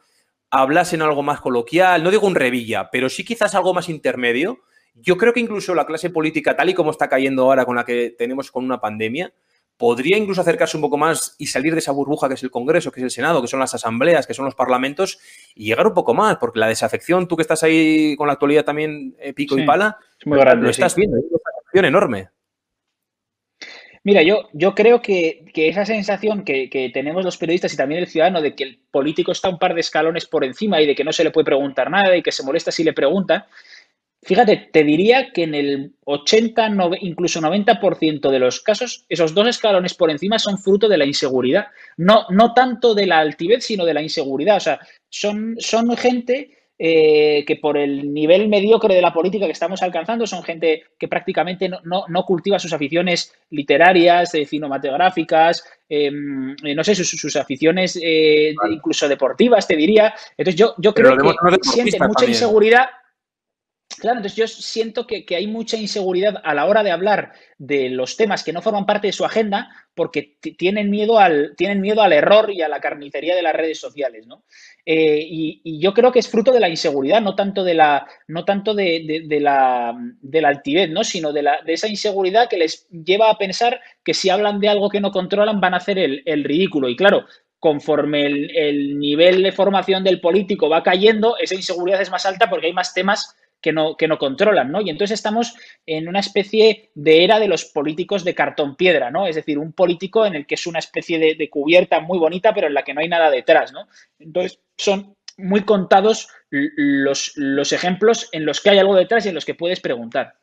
hablasen 0.50 1.01
algo 1.01 1.23
más 1.23 1.41
coloquial, 1.41 2.03
no 2.03 2.12
digo 2.12 2.25
un 2.25 2.35
revilla, 2.35 2.89
pero 2.89 3.09
sí 3.09 3.25
quizás 3.25 3.53
algo 3.55 3.73
más 3.73 3.89
intermedio, 3.89 4.59
yo 4.95 5.17
creo 5.17 5.33
que 5.33 5.39
incluso 5.39 5.73
la 5.75 5.85
clase 5.85 6.09
política, 6.09 6.55
tal 6.55 6.69
y 6.69 6.73
como 6.73 6.91
está 6.91 7.09
cayendo 7.09 7.43
ahora 7.43 7.65
con 7.65 7.75
la 7.75 7.83
que 7.83 8.12
tenemos 8.17 8.51
con 8.51 8.63
una 8.63 8.79
pandemia, 8.79 9.33
podría 9.77 10.18
incluso 10.18 10.42
acercarse 10.42 10.77
un 10.77 10.82
poco 10.82 10.98
más 10.98 11.36
y 11.38 11.48
salir 11.48 11.74
de 11.74 11.80
esa 11.80 11.92
burbuja 11.92 12.27
que 12.27 12.36
es 12.36 12.44
el 12.44 12.51
Congreso, 12.51 12.92
que 12.92 13.00
es 13.00 13.03
el 13.03 13.12
Senado, 13.12 13.42
que 13.42 13.48
son 13.48 13.60
las 13.60 13.74
asambleas, 13.74 14.27
que 14.27 14.34
son 14.34 14.46
los 14.46 14.56
parlamentos, 14.56 15.20
y 15.56 15.65
llegar 15.65 15.88
un 15.88 15.94
poco 15.94 16.13
más, 16.13 16.38
porque 16.38 16.60
la 16.60 16.68
desafección, 16.68 17.27
tú 17.27 17.36
que 17.36 17.42
estás 17.42 17.63
ahí 17.63 18.15
con 18.15 18.27
la 18.27 18.34
actualidad 18.34 18.65
también 18.65 19.15
eh, 19.20 19.34
pico 19.34 19.58
y 19.58 19.65
pala, 19.65 19.98
es 20.20 20.27
muy 20.27 20.39
grande, 20.39 20.63
lo 20.63 20.70
estás 20.70 20.96
viendo, 20.96 21.18
es 21.18 21.24
una 21.30 21.39
desafección 21.56 21.86
enorme. 21.86 22.30
Mira, 24.06 24.22
yo, 24.22 24.50
yo 24.51 24.75
creo 24.75 25.01
que, 25.01 25.46
esa 25.56 25.86
sensación 25.86 26.44
que, 26.44 26.70
que, 26.70 26.89
tenemos 26.89 27.24
los 27.24 27.38
periodistas 27.38 27.74
y 27.74 27.77
también 27.77 28.01
el 28.01 28.08
ciudadano 28.08 28.42
de 28.42 28.53
que 28.53 28.65
el 28.65 28.80
político 28.92 29.32
está 29.32 29.48
un 29.48 29.60
par 29.60 29.74
de 29.74 29.80
escalones 29.80 30.25
por 30.25 30.44
encima 30.44 30.82
y 30.82 30.86
de 30.86 30.94
que 30.94 31.06
no 31.06 31.13
se 31.13 31.24
le 31.24 31.32
puede 31.32 31.46
preguntar 31.46 31.89
nada 31.89 32.15
y 32.18 32.22
que 32.22 32.34
se 32.34 32.44
molesta 32.44 32.70
si 32.70 32.84
le 32.84 32.92
preguntan, 32.92 33.46
Fíjate, 34.24 34.70
te 34.72 34.84
diría 34.84 35.32
que 35.34 35.44
en 35.44 35.53
el 35.53 35.92
80, 36.06 36.72
incluso 37.01 37.42
90% 37.42 38.30
de 38.30 38.39
los 38.39 38.62
casos, 38.62 39.06
esos 39.10 39.34
dos 39.34 39.48
escalones 39.48 39.94
por 39.94 40.10
encima 40.10 40.39
son 40.39 40.58
fruto 40.58 40.88
de 40.88 40.98
la 40.98 41.06
inseguridad. 41.06 41.68
No, 41.98 42.25
no 42.30 42.53
tanto 42.53 42.96
de 42.96 43.06
la 43.06 43.20
altivez, 43.20 43.65
sino 43.65 43.86
de 43.86 43.94
la 43.94 44.01
inseguridad. 44.01 44.58
O 44.58 44.62
sea, 44.62 44.80
son, 45.10 45.56
son 45.60 45.96
gente 45.98 46.51
eh, 46.80 47.44
que 47.46 47.58
por 47.58 47.77
el 47.77 48.13
nivel 48.13 48.48
mediocre 48.48 48.96
de 48.96 49.01
la 49.01 49.13
política 49.13 49.46
que 49.46 49.51
estamos 49.51 49.84
alcanzando, 49.84 50.25
son 50.25 50.42
gente 50.42 50.84
que 50.98 51.08
prácticamente 51.10 51.70
no, 51.70 52.25
cultiva 52.25 52.58
sus 52.60 52.74
aficiones 52.74 53.34
literarias, 53.50 54.34
eh, 54.36 54.46
cinematográficas, 54.46 55.63
em, 55.88 56.56
eh, 56.63 56.74
no 56.74 56.84
sé, 56.84 56.96
sus, 56.96 57.36
aficiones 57.36 58.00
incluso 58.70 59.08
deportivas, 59.08 59.68
te 59.68 59.75
diría. 59.75 60.13
Entonces 60.38 60.60
yo, 60.60 60.75
yo 60.77 60.94
creo 60.94 61.18
que 61.18 61.34
sienten 61.62 62.08
mucha 62.08 62.25
inseguridad 62.25 62.86
Claro, 64.00 64.17
entonces 64.17 64.38
yo 64.38 64.47
siento 64.47 65.05
que, 65.05 65.25
hay 65.35 65.47
mucha 65.47 65.77
inseguridad 65.77 66.41
a 66.43 66.53
la 66.53 66.65
hora 66.65 66.83
de 66.83 66.91
hablar 66.91 67.33
de 67.57 67.89
los 67.89 68.17
temas 68.17 68.43
que 68.43 68.53
no 68.53 68.62
forman 68.62 68.85
parte 68.85 69.07
de 69.07 69.13
su 69.13 69.25
agenda 69.25 69.69
porque 69.93 70.38
tienen 70.57 70.89
miedo, 70.89 71.19
al, 71.19 71.53
tienen 71.55 71.81
miedo 71.81 72.01
al 72.01 72.13
error 72.13 72.51
y 72.51 72.62
a 72.62 72.67
la 72.67 72.79
carnicería 72.79 73.35
de 73.35 73.41
las 73.41 73.53
redes 73.53 73.79
sociales, 73.79 74.25
¿no? 74.25 74.43
Eh, 74.85 75.25
y, 75.27 75.79
yo 75.79 75.93
creo 75.93 76.12
que 76.12 76.19
es 76.19 76.29
fruto 76.29 76.51
de 76.51 76.59
la 76.59 76.69
inseguridad, 76.69 77.21
no 77.21 77.35
tanto 77.35 77.63
de 77.63 77.73
la, 77.73 78.07
no 78.27 78.45
tanto 78.45 78.73
de, 78.73 79.23
de 79.25 79.39
la, 79.39 79.95
altivez, 80.43 80.89
¿no? 80.89 81.03
Sino 81.03 81.31
de, 81.31 81.43
la, 81.43 81.62
de 81.62 81.73
esa 81.73 81.88
inseguridad 81.88 82.50
que 82.50 82.57
les 82.57 82.88
lleva 82.89 83.29
a 83.29 83.38
pensar 83.38 83.79
que 84.03 84.13
si 84.13 84.29
hablan 84.29 84.59
de 84.59 84.69
algo 84.69 84.89
que 84.89 85.01
no 85.01 85.12
controlan 85.12 85.62
van 85.62 85.73
a 85.73 85.77
hacer 85.77 86.00
el, 86.00 86.23
el 86.25 86.43
ridículo. 86.43 86.89
Y 86.89 86.95
claro, 86.95 87.25
conforme 87.59 88.25
el, 88.25 88.55
el 88.55 89.00
nivel 89.00 89.43
de 89.43 89.51
formación 89.51 90.03
del 90.03 90.19
político 90.19 90.69
va 90.69 90.83
cayendo, 90.83 91.38
esa 91.38 91.55
inseguridad 91.55 92.01
es 92.01 92.12
más 92.12 92.25
alta 92.25 92.50
porque 92.50 92.67
hay 92.67 92.73
más 92.73 92.93
temas 92.93 93.38
que 93.63 93.72
no, 93.72 93.96
que 93.96 94.10
no 94.10 94.20
controlan, 94.20 94.72
¿no? 94.72 94.82
Y 94.82 94.89
entonces 94.89 95.15
estamos 95.17 95.55
en 95.86 96.10
una 96.10 96.20
especie 96.20 96.91
de 96.93 97.24
era 97.24 97.39
de 97.39 97.48
los 97.48 97.63
políticos 97.63 98.25
de 98.25 98.36
cartón 98.36 98.75
piedra, 98.75 99.10
¿no? 99.10 99.25
Es 99.25 99.36
decir, 99.36 99.58
un 99.58 99.72
político 99.72 100.25
en 100.25 100.36
el 100.36 100.46
que 100.46 100.55
es 100.55 100.67
una 100.67 100.79
especie 100.79 101.17
de, 101.17 101.50
cubierta 101.50 102.01
muy 102.01 102.20
bonita, 102.20 102.53
pero 102.53 102.67
en 102.67 102.74
la 102.74 102.84
que 102.84 102.93
no 102.93 103.00
hay 103.00 103.08
nada 103.08 103.32
detrás, 103.32 103.72
¿no? 103.72 103.88
Entonces, 104.20 104.60
son 104.77 105.15
muy 105.38 105.62
contados 105.62 106.27
los, 106.50 107.32
los 107.38 107.72
ejemplos 107.72 108.29
en 108.34 108.46
los 108.46 108.60
que 108.60 108.72
hay 108.72 108.79
algo 108.79 108.96
detrás 108.96 109.25
y 109.25 109.29
en 109.29 109.36
los 109.36 109.46
que 109.46 109.55
puedes 109.55 109.79
preguntar. 109.79 110.36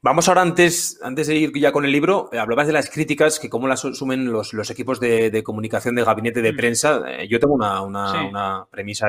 Vamos 0.00 0.28
ahora, 0.28 0.42
antes, 0.42 0.98
antes 1.02 1.26
de 1.26 1.36
ir 1.36 1.52
ya 1.54 1.70
con 1.70 1.84
el 1.84 1.92
libro, 1.92 2.30
eh, 2.32 2.38
hablabas 2.38 2.66
de 2.66 2.72
las 2.72 2.90
críticas, 2.90 3.38
que 3.38 3.50
cómo 3.50 3.68
las 3.68 3.84
asumen 3.84 4.32
los, 4.32 4.52
los 4.54 4.70
equipos 4.70 4.98
de, 4.98 5.42
comunicación 5.44 5.94
de 5.94 6.04
gabinete 6.04 6.42
de 6.42 6.52
mm. 6.52 6.56
prensa. 6.56 7.02
Eh, 7.06 7.28
yo 7.28 7.38
tengo 7.38 7.54
una, 7.54 7.82
una, 7.82 8.28
una 8.28 8.66
premisa 8.70 9.06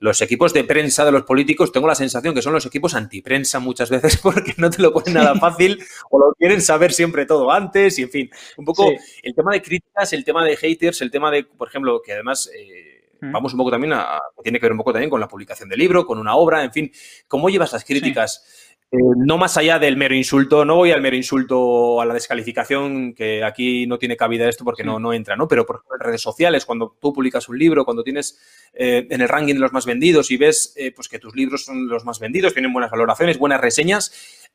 los 0.00 0.22
equipos 0.22 0.52
de 0.52 0.64
prensa 0.64 1.04
de 1.04 1.12
los 1.12 1.24
políticos, 1.24 1.72
tengo 1.72 1.86
la 1.86 1.94
sensación 1.94 2.34
que 2.34 2.42
son 2.42 2.52
los 2.52 2.66
equipos 2.66 2.94
antiprensa 2.94 3.58
muchas 3.58 3.90
veces 3.90 4.16
porque 4.22 4.54
no 4.56 4.70
te 4.70 4.82
lo 4.82 4.92
ponen 4.92 5.14
nada 5.14 5.34
fácil 5.34 5.82
o 6.10 6.18
lo 6.18 6.34
quieren 6.34 6.60
saber 6.60 6.92
siempre 6.92 7.26
todo 7.26 7.50
antes 7.50 7.98
y 7.98 8.02
en 8.02 8.10
fin, 8.10 8.30
un 8.56 8.64
poco 8.64 8.90
el 9.22 9.34
tema 9.34 9.52
de 9.52 9.62
críticas, 9.62 10.12
el 10.12 10.24
tema 10.24 10.44
de 10.44 10.56
haters, 10.56 11.00
el 11.00 11.10
tema 11.10 11.30
de, 11.30 11.44
por 11.44 11.68
ejemplo, 11.68 12.00
que 12.04 12.12
además... 12.12 12.50
Eh, 12.56 12.94
vamos 13.20 13.52
un 13.52 13.58
poco 13.58 13.72
también 13.72 13.92
a, 13.94 14.20
tiene 14.44 14.60
que 14.60 14.66
ver 14.66 14.72
un 14.72 14.78
poco 14.78 14.92
también 14.92 15.10
con 15.10 15.18
la 15.18 15.26
publicación 15.26 15.68
del 15.68 15.80
libro, 15.80 16.06
con 16.06 16.18
una 16.18 16.36
obra, 16.36 16.62
en 16.62 16.72
fin, 16.72 16.92
¿cómo 17.26 17.48
llevas 17.48 17.72
las 17.72 17.84
críticas? 17.84 18.76
Eh, 18.90 18.96
no 19.18 19.36
más 19.36 19.58
allá 19.58 19.78
del 19.78 19.98
mero 19.98 20.14
insulto, 20.14 20.64
no 20.64 20.76
voy 20.76 20.92
al 20.92 21.02
mero 21.02 21.14
insulto 21.14 22.00
a 22.00 22.06
la 22.06 22.14
descalificación, 22.14 23.12
que 23.12 23.44
aquí 23.44 23.86
no 23.86 23.98
tiene 23.98 24.16
cabida 24.16 24.48
esto 24.48 24.64
porque 24.64 24.82
no, 24.82 24.98
no 24.98 25.12
entra, 25.12 25.36
¿no? 25.36 25.46
Pero 25.46 25.66
por 25.66 25.76
ejemplo 25.76 25.96
en 25.96 26.06
redes 26.06 26.22
sociales, 26.22 26.64
cuando 26.64 26.96
tú 26.98 27.12
publicas 27.12 27.50
un 27.50 27.58
libro, 27.58 27.84
cuando 27.84 28.02
tienes 28.02 28.38
eh, 28.72 29.06
en 29.10 29.20
el 29.20 29.28
ranking 29.28 29.54
de 29.54 29.60
los 29.60 29.74
más 29.74 29.84
vendidos 29.84 30.30
y 30.30 30.38
ves 30.38 30.72
eh, 30.76 30.90
pues 30.92 31.06
que 31.06 31.18
tus 31.18 31.36
libros 31.36 31.66
son 31.66 31.86
los 31.86 32.06
más 32.06 32.18
vendidos, 32.18 32.54
tienen 32.54 32.72
buenas 32.72 32.90
valoraciones, 32.90 33.36
buenas 33.36 33.60
reseñas, 33.60 34.48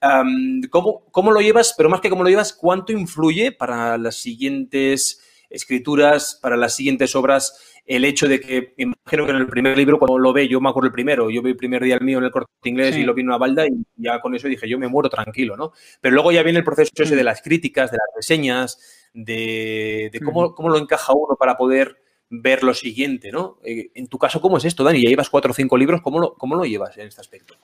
¿cómo, 0.72 1.06
¿cómo 1.12 1.32
lo 1.32 1.40
llevas? 1.40 1.76
Pero 1.78 1.90
más 1.90 2.02
que 2.02 2.10
cómo 2.10 2.24
lo 2.24 2.30
llevas, 2.30 2.54
¿cuánto 2.54 2.92
influye 2.92 3.52
para 3.52 4.00
las 4.00 4.16
siguientes 4.16 5.22
escrituras, 5.54 6.40
para 6.42 6.58
las 6.58 6.76
siguientes 6.76 7.16
obras? 7.16 7.74
el 7.86 8.06
hecho 8.06 8.28
de 8.28 8.40
que, 8.40 8.74
imagino 8.78 9.26
que 9.26 9.32
en 9.32 9.38
el 9.38 9.48
primer 9.48 9.78
libro, 9.78 10.00
cuando 10.00 10.18
lo 10.18 10.32
ve, 10.32 10.48
yo 10.48 10.62
me 10.62 10.70
acuerdo 10.70 10.88
el 10.88 10.94
primero, 10.94 11.30
yo 11.30 11.42
vi 11.42 11.52
el 11.52 11.58
primer 11.58 11.84
día 11.84 11.96
el 11.96 12.02
mío 12.02 12.18
en 12.18 12.24
el 12.26 12.32
corte 12.32 12.50
inglés 12.64 12.96
y 12.96 13.04
lo 13.04 13.14
vi 13.14 13.22
en 13.22 13.28
una 13.28 13.38
balda 13.38 13.66
y 13.66 13.72
ya 13.96 14.22
con 14.22 14.34
eso 14.36 14.48
dije, 14.48 14.70
yo 14.70 14.80
me 14.80 14.88
muero 14.88 15.10
tranquilo, 15.10 15.58
¿no? 15.58 15.74
Pero 16.00 16.14
luego 16.14 16.32
ya 16.32 16.44
viene 16.44 16.60
el 16.60 16.66
proceso 16.66 16.92
ese 16.96 17.16
de 17.16 17.24
las 17.24 17.42
críticas, 17.42 17.92
de 17.92 17.98
las 17.98 18.08
reseñas, 18.16 19.10
de, 19.14 20.10
cómo, 20.24 20.56
cómo 20.56 20.70
lo 20.70 20.78
encaja 20.78 21.14
uno 21.14 21.36
para 21.38 21.58
poder 21.58 21.98
ver 22.30 22.64
lo 22.64 22.74
siguiente, 22.74 23.32
¿no? 23.32 23.60
Eh, 23.64 23.92
en 23.96 24.08
tu 24.08 24.18
caso, 24.18 24.40
¿cómo 24.40 24.58
es 24.58 24.66
esto, 24.66 24.84
Dani? 24.84 25.04
Ya 25.04 25.10
llevas 25.10 25.30
cuatro 25.30 25.52
o 25.52 25.54
cinco 25.54 25.78
libros, 25.78 26.02
¿cómo 26.02 26.20
lo, 26.20 26.36
cómo 26.36 26.56
lo 26.56 26.64
llevas 26.64 26.98
en 26.98 27.08
este 27.08 27.22
aspecto? 27.22 27.56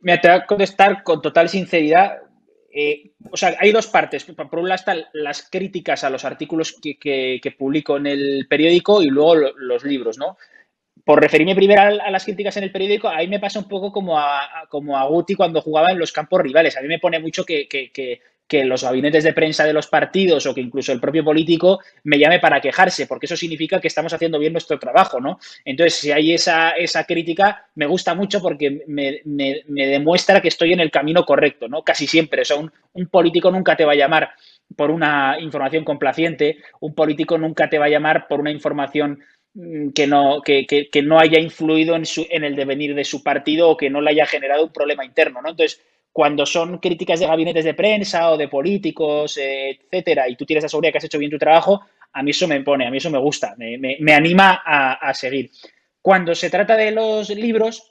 Me 0.00 0.18
te 0.18 0.28
voy 0.28 0.36
a 0.36 0.46
contestar 0.46 1.02
con 1.02 1.22
total 1.22 1.48
sinceridad. 1.48 2.18
Eh, 2.72 3.12
o 3.30 3.36
sea, 3.36 3.56
hay 3.58 3.72
dos 3.72 3.86
partes. 3.88 4.24
Por 4.24 4.58
un 4.58 4.68
lado 4.68 4.78
están 4.78 5.04
las 5.12 5.48
críticas 5.50 6.04
a 6.04 6.10
los 6.10 6.24
artículos 6.24 6.76
que, 6.80 7.54
publico 7.58 7.96
en 7.96 8.06
el 8.06 8.46
periódico 8.48 9.02
y 9.02 9.06
luego 9.06 9.34
los 9.34 9.84
libros, 9.84 10.18
¿no? 10.18 10.36
Por 11.04 11.20
referirme 11.20 11.54
primero 11.54 11.82
a, 11.82 12.10
las 12.10 12.24
críticas 12.24 12.56
en 12.56 12.64
el 12.64 12.72
periódico, 12.72 13.08
ahí 13.08 13.26
me 13.26 13.40
pasa 13.40 13.58
un 13.58 13.68
poco 13.68 13.90
como 13.90 14.18
a, 14.18 14.66
como 14.68 14.96
a 14.96 15.06
Guti 15.06 15.34
cuando 15.34 15.62
jugaba 15.62 15.88
en 15.90 15.98
los 15.98 16.12
campos 16.12 16.40
rivales. 16.40 16.76
A 16.76 16.82
mí 16.82 16.88
me 16.88 16.98
pone 16.98 17.18
mucho 17.18 17.44
que, 17.44 17.66
que 17.68 18.20
los 18.64 18.82
gabinetes 18.82 19.24
de 19.24 19.32
prensa 19.32 19.64
de 19.64 19.72
los 19.72 19.86
partidos 19.86 20.46
o 20.46 20.54
que 20.54 20.60
incluso 20.60 20.92
el 20.92 21.00
propio 21.00 21.24
político 21.24 21.80
me 22.04 22.18
llame 22.18 22.40
para 22.40 22.60
quejarse, 22.60 23.06
porque 23.06 23.26
eso 23.26 23.36
significa 23.36 23.80
que 23.80 23.88
estamos 23.88 24.12
haciendo 24.12 24.38
bien 24.38 24.52
nuestro 24.52 24.78
trabajo, 24.78 25.20
¿no? 25.20 25.38
Entonces, 25.64 25.94
si 25.94 26.12
hay 26.12 26.32
esa, 26.32 26.70
esa 26.70 27.04
crítica, 27.04 27.66
me 27.76 27.86
gusta 27.86 28.14
mucho 28.14 28.40
porque 28.42 28.82
me, 28.86 29.22
demuestra 29.66 30.40
que 30.40 30.48
estoy 30.48 30.72
en 30.72 30.80
el 30.80 30.90
camino 30.90 31.24
correcto, 31.24 31.68
¿no? 31.68 31.82
Casi 31.82 32.06
siempre. 32.06 32.44
Sea, 32.44 32.56
un, 32.56 33.06
político 33.06 33.50
nunca 33.50 33.76
te 33.76 33.84
va 33.84 33.92
a 33.92 33.96
llamar 33.96 34.30
por 34.76 34.90
una 34.90 35.36
información 35.40 35.84
complaciente, 35.84 36.58
un 36.80 36.94
político 36.94 37.38
nunca 37.38 37.68
te 37.68 37.78
va 37.78 37.86
a 37.86 37.90
llamar 37.90 38.26
por 38.28 38.40
una 38.40 38.50
información 38.50 39.20
mm, 39.54 39.90
que 39.90 40.06
no, 40.06 40.42
que, 40.42 40.66
que, 40.66 41.02
no 41.02 41.18
haya 41.18 41.38
influido 41.38 41.96
en, 41.96 42.06
su, 42.06 42.26
en 42.30 42.44
el 42.44 42.56
devenir 42.56 42.94
de 42.94 43.04
su 43.04 43.22
partido 43.22 43.68
o 43.70 43.76
que 43.76 43.90
no 43.90 44.00
le 44.00 44.10
haya 44.10 44.26
generado 44.26 44.64
un 44.64 44.72
problema 44.72 45.04
interno, 45.04 45.40
¿no? 45.42 45.50
Entonces, 45.50 45.80
cuando 46.12 46.44
son 46.44 46.78
críticas 46.78 47.20
de 47.20 47.26
gabinetes 47.26 47.64
de 47.64 47.74
prensa 47.74 48.30
o 48.30 48.36
de 48.36 48.48
políticos, 48.48 49.38
etcétera, 49.38 50.28
y 50.28 50.36
tú 50.36 50.44
tienes 50.44 50.64
la 50.64 50.68
seguridad 50.68 50.92
que 50.92 50.98
has 50.98 51.04
hecho 51.04 51.18
bien 51.18 51.30
tu 51.30 51.38
trabajo, 51.38 51.82
a 52.12 52.22
mí 52.22 52.30
eso 52.30 52.48
me 52.48 52.60
pone, 52.62 52.86
a 52.86 52.90
mí 52.90 52.96
eso 52.96 53.10
me 53.10 53.18
gusta, 53.18 53.54
me, 53.56 54.12
anima 54.12 54.62
a, 54.64 55.14
seguir. 55.14 55.50
Cuando 56.02 56.34
se 56.34 56.50
trata 56.50 56.76
de 56.76 56.90
los 56.90 57.30
libros, 57.30 57.89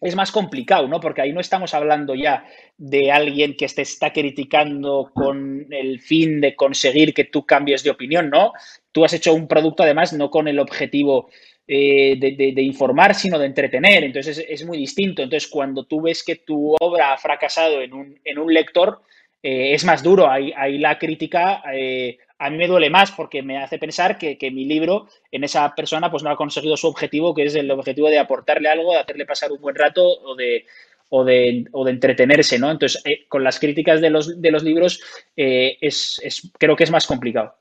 es 0.00 0.16
más 0.16 0.32
complicado, 0.32 0.88
¿no? 0.88 1.00
Porque 1.00 1.22
ahí 1.22 1.32
no 1.32 1.40
estamos 1.40 1.72
hablando 1.74 2.14
ya 2.14 2.44
de 2.76 3.10
alguien 3.10 3.56
que 3.56 3.66
te 3.68 3.82
está 3.82 4.12
criticando 4.12 5.10
con 5.14 5.66
el 5.70 6.00
fin 6.00 6.40
de 6.40 6.54
conseguir 6.56 7.14
que 7.14 7.24
tú 7.24 7.46
cambies 7.46 7.82
de 7.82 7.90
opinión, 7.90 8.28
¿no? 8.28 8.52
Tú 8.92 9.04
has 9.04 9.12
hecho 9.12 9.34
un 9.34 9.48
producto, 9.48 9.82
además, 9.82 10.12
no 10.12 10.30
con 10.30 10.48
el 10.48 10.58
objetivo 10.58 11.30
eh, 11.66 12.16
de, 12.18 12.62
informar, 12.62 13.14
sino 13.14 13.38
de 13.38 13.46
entretener. 13.46 14.04
Entonces 14.04 14.44
es, 14.46 14.64
muy 14.66 14.78
distinto. 14.78 15.22
Entonces, 15.22 15.48
cuando 15.48 15.84
tú 15.84 16.02
ves 16.02 16.22
que 16.22 16.36
tu 16.36 16.74
obra 16.80 17.12
ha 17.12 17.18
fracasado 17.18 17.80
en 17.80 17.92
un, 17.94 18.54
lector, 18.54 19.00
eh, 19.42 19.72
es 19.72 19.84
más 19.84 20.02
duro. 20.02 20.30
Ahí, 20.30 20.52
ahí 20.56 20.78
la 20.78 20.98
crítica 20.98 21.62
eh, 21.72 22.18
a 22.44 22.50
mí 22.50 22.58
me 22.58 22.68
duele 22.68 22.90
más 22.90 23.10
porque 23.10 23.42
me 23.42 23.56
hace 23.56 23.78
pensar 23.78 24.18
que, 24.18 24.36
mi 24.52 24.66
libro 24.66 25.08
en 25.32 25.44
esa 25.44 25.74
persona 25.74 26.10
pues 26.10 26.22
no 26.22 26.30
ha 26.30 26.36
conseguido 26.36 26.76
su 26.76 26.86
objetivo, 26.88 27.34
que 27.34 27.44
es 27.44 27.54
el 27.54 27.70
objetivo 27.70 28.08
de 28.08 28.18
aportarle 28.18 28.68
algo, 28.68 28.92
de 28.92 28.98
hacerle 28.98 29.24
pasar 29.24 29.50
un 29.50 29.62
buen 29.62 29.74
rato 29.74 30.04
o 30.04 30.36
de, 30.36 30.66
o 31.08 31.24
de, 31.24 31.64
o 31.72 31.86
de 31.86 31.90
entretenerse, 31.90 32.58
¿no? 32.58 32.70
Entonces, 32.70 33.02
con 33.28 33.42
las 33.42 33.58
críticas 33.58 34.02
de 34.02 34.10
los, 34.10 34.42
de 34.42 34.50
los 34.50 34.62
libros, 34.62 35.00
es, 35.34 36.20
es, 36.22 36.52
creo 36.58 36.76
que 36.76 36.84
es 36.84 36.90
más 36.90 37.06
complicado. 37.06 37.54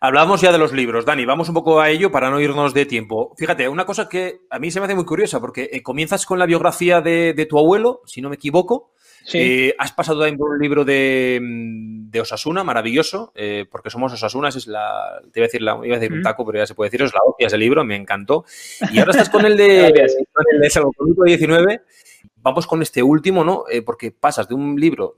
Hablamos 0.00 0.40
ya 0.40 0.50
de 0.50 0.58
los 0.58 0.72
libros, 0.72 1.04
Dani, 1.04 1.24
vamos 1.24 1.48
un 1.48 1.54
poco 1.54 1.80
a 1.80 1.88
ello 1.88 2.10
para 2.10 2.30
no 2.30 2.40
irnos 2.40 2.74
de 2.74 2.84
tiempo. 2.84 3.32
Fíjate, 3.38 3.68
una 3.68 3.86
cosa 3.86 4.08
que 4.08 4.40
a 4.50 4.58
mí 4.58 4.72
se 4.72 4.80
me 4.80 4.86
hace 4.86 4.96
muy 4.96 5.04
curiosa, 5.04 5.40
porque 5.40 5.70
eh, 5.72 5.84
comienzas 5.84 6.26
con 6.26 6.40
la 6.40 6.46
biografía 6.46 7.00
de, 7.00 7.46
tu 7.48 7.58
abuelo, 7.60 8.02
si 8.06 8.20
no 8.20 8.28
me 8.28 8.34
equivoco. 8.34 8.92
Eh, 9.32 9.74
has 9.78 9.92
pasado 9.92 10.20
también 10.20 10.38
por 10.38 10.50
un 10.50 10.58
libro 10.58 10.84
de, 10.84 11.40
mm, 11.42 11.96
Osasuna, 12.20 12.64
maravilloso, 12.64 13.30
eh, 13.34 13.66
porque 13.70 13.90
somos 13.90 14.10
Osasuna, 14.10 14.48
es 14.48 14.66
la, 14.66 15.20
te 15.32 15.40
iba 15.40 15.44
a 15.44 15.48
decir, 15.48 15.60
la, 15.60 15.78
iba 15.84 15.96
a 15.96 15.98
decir 15.98 16.16
un 16.16 16.22
taco, 16.22 16.46
pero 16.46 16.58
ya 16.58 16.66
se 16.66 16.74
puede 16.74 16.88
decir, 16.88 17.02
es 17.02 17.12
la 17.12 17.20
hostia 17.22 17.48
ese 17.48 17.58
libro, 17.58 17.84
me 17.84 17.94
encantó. 17.94 18.46
Y 18.90 18.98
ahora 18.98 19.10
estás 19.10 19.28
con 19.28 19.44
el 19.44 19.54
de, 19.54 19.92
con 20.32 20.44
el 20.50 20.60
de 20.60 21.24
19. 21.26 21.82
Vamos 22.36 22.66
con 22.66 22.80
este 22.80 23.02
último, 23.02 23.44
¿no? 23.44 23.64
porque 23.84 24.12
pasas 24.12 24.48
de 24.48 24.54
un 24.54 24.80
libro 24.80 25.16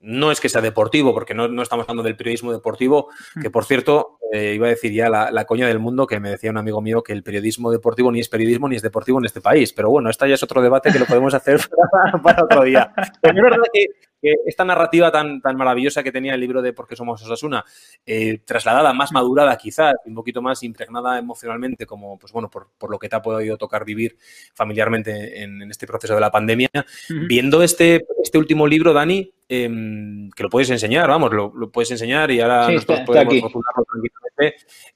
no 0.00 0.30
es 0.30 0.40
que 0.40 0.48
sea 0.48 0.60
deportivo, 0.60 1.12
porque 1.12 1.34
no, 1.34 1.48
no, 1.48 1.62
estamos 1.62 1.84
hablando 1.84 2.02
del 2.02 2.16
periodismo 2.16 2.52
deportivo, 2.52 3.08
que 3.40 3.50
por 3.50 3.64
cierto, 3.64 4.17
eh, 4.32 4.52
iba 4.54 4.66
a 4.66 4.70
decir 4.70 4.92
ya 4.92 5.08
la, 5.08 5.44
coña 5.44 5.66
del 5.66 5.78
mundo, 5.78 6.06
que 6.06 6.20
me 6.20 6.30
decía 6.30 6.50
un 6.50 6.58
amigo 6.58 6.80
mío 6.80 7.02
que 7.02 7.12
el 7.12 7.22
periodismo 7.22 7.70
deportivo 7.70 8.12
ni 8.12 8.20
es 8.20 8.28
periodismo 8.28 8.68
ni 8.68 8.76
es 8.76 8.82
deportivo 8.82 9.18
en 9.18 9.24
este 9.24 9.40
país. 9.40 9.72
Pero 9.72 9.90
bueno, 9.90 10.10
esta 10.10 10.26
ya 10.26 10.34
es 10.34 10.42
otro 10.42 10.60
debate 10.60 10.92
que 10.92 10.98
lo 10.98 11.06
podemos 11.06 11.34
hacer 11.34 11.60
para, 12.22 12.44
otro 12.44 12.64
día. 12.64 12.92
Pero 13.20 13.38
es 13.38 13.42
verdad 13.42 13.66
que, 13.72 13.86
esta 14.20 14.64
narrativa 14.64 15.12
tan, 15.12 15.40
tan 15.40 15.56
maravillosa 15.56 16.02
que 16.02 16.10
tenía 16.10 16.34
el 16.34 16.40
libro 16.40 16.60
de 16.60 16.72
Por 16.72 16.88
qué 16.88 16.96
somos 16.96 17.22
Osasuna, 17.22 17.64
eh, 18.04 18.40
trasladada, 18.44 18.92
más 18.92 19.12
madurada 19.12 19.56
quizás, 19.56 19.94
un 20.06 20.14
poquito 20.14 20.42
más 20.42 20.64
impregnada 20.64 21.20
emocionalmente, 21.20 21.86
como 21.86 22.18
pues 22.18 22.32
bueno, 22.32 22.50
por, 22.50 22.66
lo 22.90 22.98
que 22.98 23.08
te 23.08 23.14
ha 23.14 23.22
podido 23.22 23.56
tocar 23.56 23.84
vivir 23.84 24.16
familiarmente 24.54 25.40
en, 25.44 25.62
este 25.70 25.86
proceso 25.86 26.14
de 26.14 26.20
la 26.20 26.32
pandemia, 26.32 26.68
viendo 27.28 27.62
este, 27.62 28.04
este 28.20 28.38
último 28.38 28.66
libro, 28.66 28.92
Dani, 28.92 29.32
Em, 29.50 30.28
que 30.32 30.42
lo 30.42 30.50
puedes 30.50 30.68
enseñar, 30.68 31.08
vamos, 31.08 31.32
lo, 31.32 31.70
puedes 31.70 31.90
enseñar 31.90 32.30
y 32.30 32.38
ahora 32.38 32.68
nosotros 32.68 33.00
podemos 33.06 33.34
tranquilamente. 33.34 34.17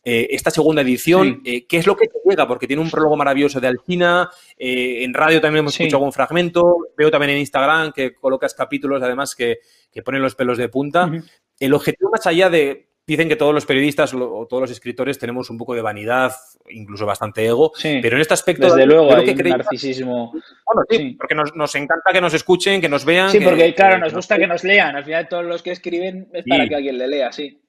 Eh, 0.04 0.28
esta 0.30 0.50
segunda 0.50 0.82
edición, 0.82 1.42
eh, 1.44 1.66
¿qué 1.66 1.78
es 1.78 1.86
lo 1.86 1.96
que 1.96 2.06
te 2.06 2.18
llega? 2.24 2.46
Porque 2.46 2.66
tiene 2.66 2.82
un 2.82 2.90
prólogo 2.90 3.16
maravilloso 3.16 3.60
de 3.60 3.68
Alcina, 3.68 4.30
eh, 4.56 5.04
en 5.04 5.14
radio 5.14 5.40
también 5.40 5.60
hemos 5.60 5.74
escuchado 5.74 5.98
algún 5.98 6.12
fragmento, 6.12 6.88
veo 6.96 7.10
también 7.10 7.30
en 7.30 7.38
Instagram 7.38 7.92
que 7.92 8.14
colocas 8.14 8.54
capítulos 8.54 9.02
además 9.02 9.34
que, 9.34 9.58
ponen 10.04 10.22
los 10.22 10.34
pelos 10.34 10.58
de 10.58 10.68
punta. 10.68 11.10
El 11.58 11.74
objetivo 11.74 12.10
más 12.10 12.26
allá 12.26 12.48
de 12.50 12.88
dicen 13.06 13.28
que 13.28 13.36
todos 13.36 13.52
los 13.52 13.66
periodistas 13.66 14.14
o 14.14 14.46
todos 14.48 14.62
los 14.62 14.70
escritores 14.70 15.18
tenemos 15.18 15.50
un 15.50 15.58
poco 15.58 15.74
de 15.74 15.82
vanidad, 15.82 16.32
incluso 16.70 17.04
bastante 17.04 17.44
ego, 17.44 17.72
pero 17.82 18.16
en 18.16 18.22
este 18.22 18.34
aspecto... 18.34 18.66
Desde 18.66 18.86
luego, 18.86 19.14
hay 19.14 19.34
que 19.34 19.42
un 19.42 19.48
narcisismo... 19.50 20.32
Bueno, 20.32 20.86
sí, 20.88 21.16
porque 21.18 21.34
nos, 21.34 21.74
encanta 21.74 22.12
que 22.12 22.20
nos 22.20 22.34
escuchen, 22.34 22.80
que 22.80 22.88
nos 22.88 23.04
vean... 23.04 23.30
Sí, 23.30 23.40
porque 23.40 23.74
claro, 23.74 23.98
nos 23.98 24.14
gusta 24.14 24.38
que 24.38 24.46
nos 24.46 24.64
lean. 24.64 24.96
Al 24.96 25.04
final 25.04 25.28
todos 25.28 25.44
los 25.44 25.62
que 25.62 25.72
escriben 25.72 26.28
es 26.32 26.44
para 26.48 26.68
que 26.68 26.74
alguien 26.76 26.96
le 26.96 27.08
lea, 27.08 27.32
sí. 27.32 27.61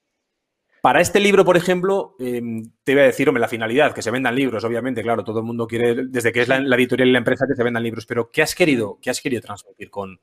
Para 0.84 1.00
este 1.00 1.22
libro, 1.22 1.46
por 1.46 1.56
ejemplo, 1.56 2.14
em, 2.20 2.62
te 2.84 2.92
voy 2.92 3.04
a 3.04 3.06
decir, 3.06 3.30
hombre, 3.30 3.40
la 3.40 3.48
finalidad, 3.48 3.94
que 3.94 4.02
se 4.02 4.12
vendan 4.12 4.36
libros, 4.36 4.66
obviamente, 4.66 5.02
claro, 5.02 5.24
todo 5.24 5.40
el 5.40 5.46
mundo 5.46 5.66
quiere, 5.66 5.96
desde 6.10 6.34
que 6.34 6.42
es 6.42 6.50
la, 6.50 6.58
editorial 6.58 7.08
y 7.08 7.14
la 7.14 7.20
empresa, 7.20 7.46
que 7.48 7.56
se 7.56 7.64
vendan 7.64 7.84
libros, 7.84 8.06
pero 8.06 8.30
¿qué 8.30 8.42
has 8.42 8.54
querido, 8.54 9.00
qué 9.02 9.10
has 9.10 9.22
querido 9.22 9.42
transmitir 9.42 9.90
con, 9.90 10.20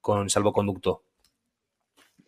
con 0.00 0.30
Salvoconducto? 0.30 1.02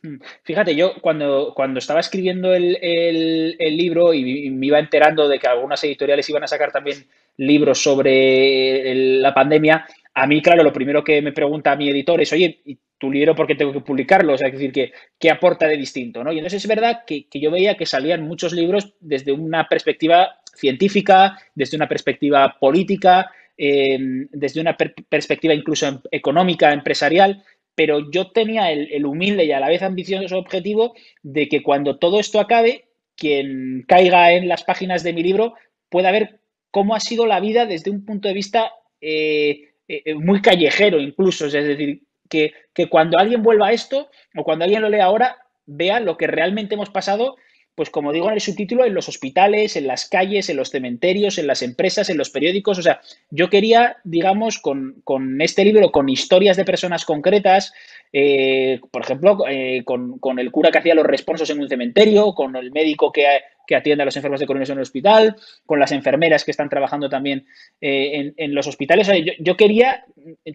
Mm. 0.02 0.16
Fíjate, 0.42 0.74
yo 0.74 0.94
cuando, 1.00 1.52
cuando 1.54 1.78
estaba 1.78 2.00
escribiendo 2.00 2.52
el, 2.52 3.56
libro 3.56 4.12
y 4.12 4.50
me 4.50 4.66
iba 4.66 4.80
enterando 4.80 5.28
de 5.28 5.38
que 5.38 5.46
algunas 5.46 5.84
editoriales 5.84 6.28
iban 6.28 6.42
a 6.42 6.48
sacar 6.48 6.72
también 6.72 7.06
libros 7.36 7.80
sobre 7.80 8.96
la 9.20 9.32
pandemia, 9.32 9.86
a 10.18 10.26
mí, 10.26 10.40
claro, 10.40 10.62
lo 10.62 10.72
primero 10.72 11.04
que 11.04 11.20
me 11.20 11.32
pregunta 11.32 11.76
mi 11.76 11.90
editor 11.90 12.22
es, 12.22 12.32
oye, 12.32 12.62
¿y 12.64 12.78
tu 12.96 13.12
libro 13.12 13.34
por 13.34 13.46
qué 13.46 13.54
tengo 13.54 13.70
que 13.70 13.80
publicarlo? 13.80 14.32
O 14.32 14.38
sea, 14.38 14.48
es 14.48 14.54
decir, 14.54 14.72
que, 14.72 14.92
¿qué 15.18 15.30
aporta 15.30 15.68
de 15.68 15.76
distinto? 15.76 16.24
¿no? 16.24 16.32
Y 16.32 16.38
entonces 16.38 16.62
es 16.62 16.66
verdad 16.66 17.02
que, 17.06 17.26
yo 17.34 17.50
veía 17.50 17.76
que 17.76 17.84
salían 17.84 18.26
muchos 18.26 18.54
libros 18.54 18.94
desde 18.98 19.32
una 19.32 19.68
perspectiva 19.68 20.40
científica, 20.54 21.38
desde 21.54 21.76
una 21.76 21.86
perspectiva 21.86 22.56
política, 22.58 23.30
eh, 23.58 23.98
desde 24.30 24.62
una 24.62 24.74
perspectiva 24.74 25.52
incluso 25.52 26.00
económica, 26.10 26.72
empresarial, 26.72 27.44
pero 27.74 28.10
yo 28.10 28.30
tenía 28.30 28.72
el, 28.72 29.04
humilde 29.04 29.44
y 29.44 29.52
a 29.52 29.60
la 29.60 29.68
vez 29.68 29.82
ambicioso 29.82 30.38
objetivo 30.38 30.94
de 31.22 31.46
que 31.46 31.62
cuando 31.62 31.98
todo 31.98 32.20
esto 32.20 32.40
acabe, 32.40 32.86
quien 33.16 33.84
caiga 33.86 34.32
en 34.32 34.48
las 34.48 34.64
páginas 34.64 35.02
de 35.02 35.12
mi 35.12 35.22
libro 35.22 35.56
pueda 35.90 36.10
ver 36.10 36.40
cómo 36.70 36.94
ha 36.94 37.00
sido 37.00 37.26
la 37.26 37.38
vida 37.38 37.66
desde 37.66 37.90
un 37.90 38.06
punto 38.06 38.28
de 38.28 38.34
vista 38.34 38.72
eh, 39.02 39.75
eh, 39.88 40.14
muy 40.14 40.40
callejero 40.42 41.00
incluso. 41.00 41.46
Es 41.46 41.52
decir, 41.52 42.02
que, 42.28 42.52
que, 42.74 42.88
cuando 42.88 43.18
alguien 43.18 43.42
vuelva 43.42 43.68
a 43.68 43.72
esto 43.72 44.10
o 44.36 44.44
cuando 44.44 44.64
alguien 44.64 44.82
lo 44.82 44.88
lea 44.88 45.04
ahora, 45.04 45.36
vea 45.66 46.00
lo 46.00 46.16
que 46.16 46.26
realmente 46.26 46.74
hemos 46.74 46.90
pasado 46.90 47.36
pues 47.76 47.90
como 47.90 48.10
digo 48.10 48.28
en 48.28 48.34
el 48.34 48.40
subtítulo, 48.40 48.86
en 48.86 48.94
los 48.94 49.08
hospitales, 49.08 49.76
en 49.76 49.86
las 49.86 50.08
calles, 50.08 50.48
en 50.48 50.56
los 50.56 50.70
cementerios, 50.70 51.36
en 51.36 51.46
las 51.46 51.60
empresas, 51.60 52.08
en 52.08 52.16
los 52.16 52.30
periódicos. 52.30 52.78
O 52.78 52.82
sea, 52.82 53.02
yo 53.30 53.50
quería, 53.50 53.98
digamos, 54.02 54.58
con, 54.58 55.02
este 55.40 55.62
libro, 55.62 55.92
con 55.92 56.08
historias 56.08 56.56
de 56.56 56.64
personas 56.64 57.04
concretas, 57.04 57.74
eh, 58.14 58.80
por 58.90 59.02
ejemplo, 59.02 59.44
eh, 59.46 59.84
con, 59.84 60.38
el 60.38 60.50
cura 60.50 60.70
que 60.70 60.78
hacía 60.78 60.94
los 60.94 61.04
responsos 61.04 61.50
en 61.50 61.60
un 61.60 61.68
cementerio, 61.68 62.32
con 62.32 62.56
el 62.56 62.72
médico 62.72 63.12
que, 63.12 63.26
atiende 63.74 64.02
a 64.02 64.04
los 64.04 64.16
enfermos 64.16 64.40
de 64.40 64.46
coronavirus 64.46 64.70
en 64.70 64.78
el 64.78 64.82
hospital, 64.82 65.36
con 65.64 65.80
las 65.80 65.92
enfermeras 65.92 66.44
que 66.44 66.50
están 66.50 66.68
trabajando 66.68 67.08
también 67.08 67.46
eh, 67.80 68.32
en, 68.36 68.54
los 68.54 68.66
hospitales. 68.66 69.10
yo 69.40 69.56
quería 69.56 70.04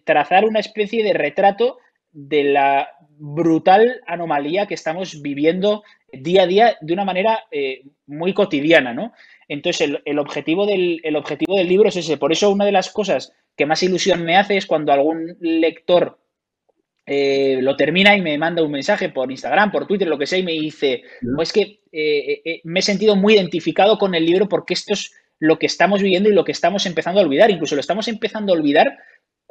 trazar 0.06 0.46
una 0.46 0.60
especie 0.60 1.04
de 1.04 1.14
retrato 1.14 1.78
de 2.12 2.44
la 2.44 2.90
brutal 3.18 4.02
anomalía 4.08 4.66
que 4.66 4.74
estamos 4.74 5.22
viviendo 5.22 5.84
día 6.12 6.44
a 6.44 6.48
día 6.48 6.78
de 6.82 6.94
una 6.94 7.06
manera 7.06 7.46
eh, 7.52 7.84
muy 8.06 8.34
cotidiana, 8.34 8.94
¿no? 8.94 9.14
Entonces, 9.48 9.94
el, 10.06 10.20
objetivo 10.20 10.66
del, 10.66 11.02
objetivo 11.16 11.58
del 11.58 11.68
libro 11.68 11.90
es 11.90 11.98
ese. 11.98 12.18
Por 12.18 12.32
eso, 12.32 12.50
una 12.50 12.66
de 12.66 12.72
las 12.72 12.90
cosas 12.90 13.34
que 13.56 13.66
más 13.66 13.84
ilusión 13.84 14.24
me 14.24 14.38
hace 14.38 14.58
es 14.58 14.66
cuando 14.66 14.94
algún 14.94 15.38
lector 15.40 16.21
eh, 17.06 17.60
lo 17.62 17.76
termina 17.76 18.16
y 18.16 18.22
me 18.22 18.38
manda 18.38 18.64
un 18.64 18.72
mensaje 18.72 19.10
por 19.10 19.32
Instagram, 19.32 19.72
por 19.72 19.88
Twitter, 19.88 20.08
lo 20.08 20.18
que 20.18 20.28
sea, 20.28 20.40
y 20.40 20.44
me 20.44 20.54
dice, 20.54 21.04
pues 21.36 21.52
que 21.52 21.82
eh, 21.92 22.62
me 22.64 22.80
he 22.80 22.84
sentido 22.84 23.16
muy 23.16 23.34
identificado 23.34 23.98
con 23.98 24.16
el 24.16 24.26
libro 24.26 24.48
porque 24.48 24.74
esto 24.74 24.94
es 24.94 25.14
lo 25.40 25.58
que 25.58 25.66
estamos 25.66 26.02
viviendo 26.02 26.30
y 26.30 26.34
lo 26.34 26.44
que 26.44 26.52
estamos 26.52 26.86
empezando 26.86 27.20
a 27.20 27.24
olvidar. 27.24 27.50
Incluso 27.50 27.76
lo 27.76 27.82
estamos 27.82 28.08
empezando 28.08 28.54
a 28.54 28.56
olvidar 28.56 28.98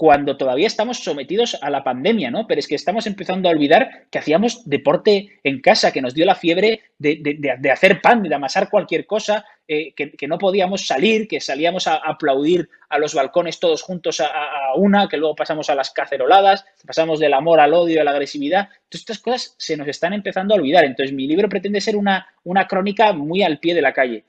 cuando 0.00 0.38
todavía 0.38 0.66
estamos 0.66 1.00
sometidos 1.04 1.58
a 1.60 1.68
la 1.68 1.84
pandemia, 1.84 2.30
¿no? 2.30 2.46
Pero 2.46 2.58
es 2.58 2.66
que 2.66 2.74
estamos 2.74 3.06
empezando 3.06 3.50
a 3.50 3.52
olvidar 3.52 4.06
que 4.10 4.18
hacíamos 4.18 4.66
deporte 4.66 5.38
en 5.44 5.60
casa, 5.60 5.92
que 5.92 6.00
nos 6.00 6.14
dio 6.14 6.24
la 6.24 6.34
fiebre 6.34 6.80
de, 6.96 7.70
hacer 7.70 8.00
pan, 8.00 8.22
de 8.22 8.34
amasar 8.34 8.70
cualquier 8.70 9.04
cosa, 9.04 9.44
eh, 9.68 9.92
que, 9.92 10.26
no 10.26 10.38
podíamos 10.38 10.86
salir, 10.86 11.28
que 11.28 11.38
salíamos 11.38 11.86
a, 11.86 11.96
aplaudir 11.96 12.70
a 12.88 12.96
los 12.96 13.12
balcones 13.12 13.60
todos 13.60 13.82
juntos 13.82 14.20
a, 14.20 14.30
una, 14.76 15.06
que 15.06 15.18
luego 15.18 15.34
pasamos 15.34 15.68
a 15.68 15.74
las 15.74 15.90
caceroladas, 15.90 16.64
pasamos 16.86 17.20
del 17.20 17.34
amor 17.34 17.60
al 17.60 17.74
odio, 17.74 18.00
a 18.00 18.04
la 18.04 18.12
agresividad. 18.12 18.70
Todas 18.88 19.02
estas 19.02 19.18
cosas 19.18 19.54
se 19.58 19.76
nos 19.76 19.86
están 19.86 20.14
empezando 20.14 20.54
a 20.54 20.56
olvidar. 20.56 20.86
Entonces, 20.86 21.14
mi 21.14 21.26
libro 21.26 21.50
pretende 21.50 21.82
ser 21.82 21.94
una, 21.94 22.26
una 22.44 22.66
crónica 22.66 23.12
muy 23.12 23.42
al 23.42 23.58
pie 23.58 23.74
de 23.74 23.82
la 23.82 23.92
calle. 23.92 24.24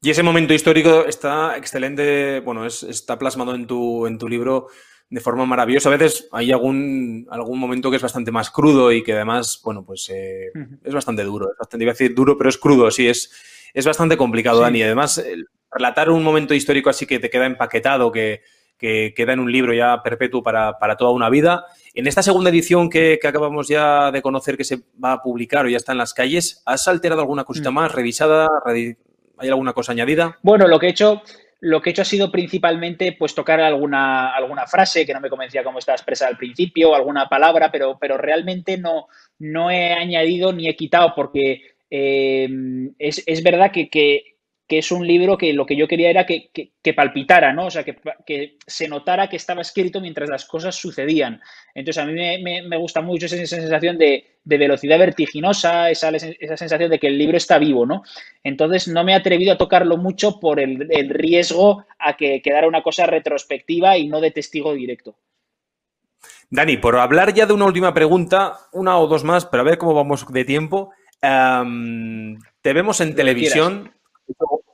Y 0.00 0.10
ese 0.10 0.22
momento 0.22 0.54
histórico 0.54 1.06
está 1.06 1.56
excelente, 1.56 2.40
bueno, 2.40 2.64
está 2.66 3.18
plasmado 3.18 3.54
en 3.54 3.66
tu, 3.66 4.06
en 4.06 4.16
tu 4.16 4.28
libro 4.28 4.68
de 5.10 5.20
forma 5.20 5.44
maravillosa. 5.44 5.88
A 5.88 5.96
veces 5.96 6.28
hay 6.30 6.52
algún, 6.52 7.26
algún 7.30 7.58
momento 7.58 7.90
que 7.90 7.96
es 7.96 8.02
bastante 8.02 8.30
más 8.30 8.50
crudo 8.50 8.92
y 8.92 9.02
que 9.02 9.14
además, 9.14 9.60
bueno, 9.64 9.84
pues 9.84 10.08
eh, 10.10 10.52
es 10.84 10.94
bastante 10.94 11.24
duro. 11.24 11.50
Es 11.50 11.58
bastante, 11.58 11.84
iba 11.84 11.90
a 11.90 11.94
decir 11.94 12.14
duro, 12.14 12.36
pero 12.36 12.48
es 12.48 12.58
crudo, 12.58 12.90
sí, 12.90 13.08
es, 13.08 13.32
es 13.74 13.86
bastante 13.86 14.16
complicado, 14.16 14.60
Dani. 14.60 14.82
Además, 14.82 15.24
relatar 15.70 16.10
un 16.10 16.22
momento 16.22 16.54
histórico 16.54 16.90
así 16.90 17.06
que 17.06 17.18
te 17.18 17.30
queda 17.30 17.46
empaquetado, 17.46 18.12
que, 18.12 18.42
queda 18.78 19.32
en 19.32 19.40
un 19.40 19.50
libro 19.50 19.74
ya 19.74 20.00
perpetuo 20.04 20.44
para, 20.44 20.96
toda 20.96 21.10
una 21.10 21.28
vida. 21.28 21.64
En 21.94 22.06
esta 22.06 22.22
segunda 22.22 22.50
edición 22.50 22.88
que, 22.88 23.18
acabamos 23.24 23.66
ya 23.66 24.12
de 24.12 24.22
conocer 24.22 24.56
que 24.56 24.62
se 24.62 24.84
va 25.02 25.14
a 25.14 25.22
publicar 25.22 25.66
o 25.66 25.68
ya 25.68 25.76
está 25.76 25.90
en 25.90 25.98
las 25.98 26.14
calles, 26.14 26.62
¿has 26.64 26.86
alterado 26.86 27.20
alguna 27.20 27.42
cosita 27.42 27.72
mm. 27.72 27.74
más, 27.74 27.92
revisada, 27.92 28.48
¿Hay 29.38 29.48
alguna 29.48 29.72
cosa 29.72 29.92
añadida? 29.92 30.38
Bueno, 30.42 30.66
lo 30.66 30.78
que 30.78 30.86
he 30.86 30.90
hecho, 30.90 31.22
lo 31.60 31.80
que 31.80 31.90
he 31.90 31.92
hecho 31.92 32.02
ha 32.02 32.06
sido 32.06 32.30
principalmente 32.30 33.16
pues 33.18 33.34
tocar 33.34 33.60
alguna, 33.60 34.34
alguna 34.34 34.66
frase 34.66 35.06
que 35.06 35.14
no 35.14 35.20
me 35.20 35.30
convencía 35.30 35.64
cómo 35.64 35.78
estaba 35.78 35.96
expresada 35.96 36.30
al 36.30 36.36
principio, 36.36 36.94
alguna 36.94 37.28
palabra, 37.28 37.70
pero, 37.70 37.98
pero 38.00 38.18
realmente 38.18 38.78
no, 38.78 39.08
no 39.38 39.70
he 39.70 39.92
añadido 39.92 40.52
ni 40.52 40.68
he 40.68 40.76
quitado 40.76 41.12
porque 41.14 41.62
eh, 41.90 42.48
es, 42.98 43.22
es, 43.26 43.42
verdad 43.42 43.70
que, 43.70 43.88
que, 43.88 44.37
que 44.68 44.78
es 44.78 44.92
un 44.92 45.06
libro 45.06 45.38
que 45.38 45.54
lo 45.54 45.64
que 45.64 45.76
yo 45.76 45.88
quería 45.88 46.10
era 46.10 46.26
que, 46.26 46.50
palpitara, 46.94 47.54
¿no? 47.54 47.66
O 47.66 47.70
sea, 47.70 47.84
que, 47.84 48.58
se 48.66 48.86
notara 48.86 49.28
que 49.28 49.36
estaba 49.36 49.62
escrito 49.62 49.98
mientras 49.98 50.28
las 50.28 50.44
cosas 50.44 50.76
sucedían. 50.76 51.40
Entonces, 51.74 52.02
a 52.02 52.06
mí 52.06 52.12
me, 52.12 52.76
gusta 52.76 53.00
mucho 53.00 53.26
esa, 53.26 53.36
sensación 53.46 53.96
de, 53.96 54.38
velocidad 54.44 54.98
vertiginosa, 54.98 55.90
esa, 55.90 56.10
esa, 56.10 56.56
sensación 56.58 56.90
de 56.90 56.98
que 56.98 57.06
el 57.06 57.16
libro 57.16 57.38
está 57.38 57.58
vivo, 57.58 57.86
¿no? 57.86 58.02
Entonces, 58.44 58.88
no 58.88 59.04
me 59.04 59.12
he 59.12 59.14
atrevido 59.14 59.54
a 59.54 59.58
tocarlo 59.58 59.96
mucho 59.96 60.38
por 60.38 60.60
el, 60.60 60.86
riesgo 61.08 61.86
a 61.98 62.18
que 62.18 62.42
quedara 62.42 62.68
una 62.68 62.82
cosa 62.82 63.06
retrospectiva 63.06 63.96
y 63.96 64.06
no 64.06 64.20
de 64.20 64.32
testigo 64.32 64.74
directo. 64.74 65.16
Dani, 66.50 66.76
por 66.76 66.96
hablar 66.96 67.32
ya 67.32 67.46
de 67.46 67.54
una 67.54 67.64
última 67.64 67.94
pregunta, 67.94 68.58
una 68.72 68.98
o 68.98 69.06
dos 69.06 69.24
más, 69.24 69.46
pero 69.46 69.62
a 69.62 69.64
ver 69.64 69.78
cómo 69.78 69.94
vamos 69.94 70.30
de 70.30 70.44
tiempo. 70.44 70.92
te 71.20 72.72
vemos 72.74 73.00
en 73.00 73.14
televisión 73.14 73.92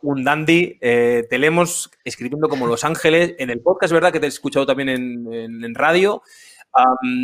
un 0.02 0.24
dandy. 0.24 0.78
Eh, 0.80 1.26
te 1.28 1.38
leemos 1.38 1.90
escribiendo 2.04 2.48
como 2.48 2.66
Los 2.66 2.84
Ángeles. 2.84 3.34
En 3.38 3.50
el 3.50 3.60
podcast, 3.60 3.92
¿verdad? 3.92 4.12
Que 4.12 4.20
te 4.20 4.26
he 4.26 4.28
escuchado 4.28 4.66
también 4.66 4.88
en, 4.88 5.74
radio. 5.74 6.22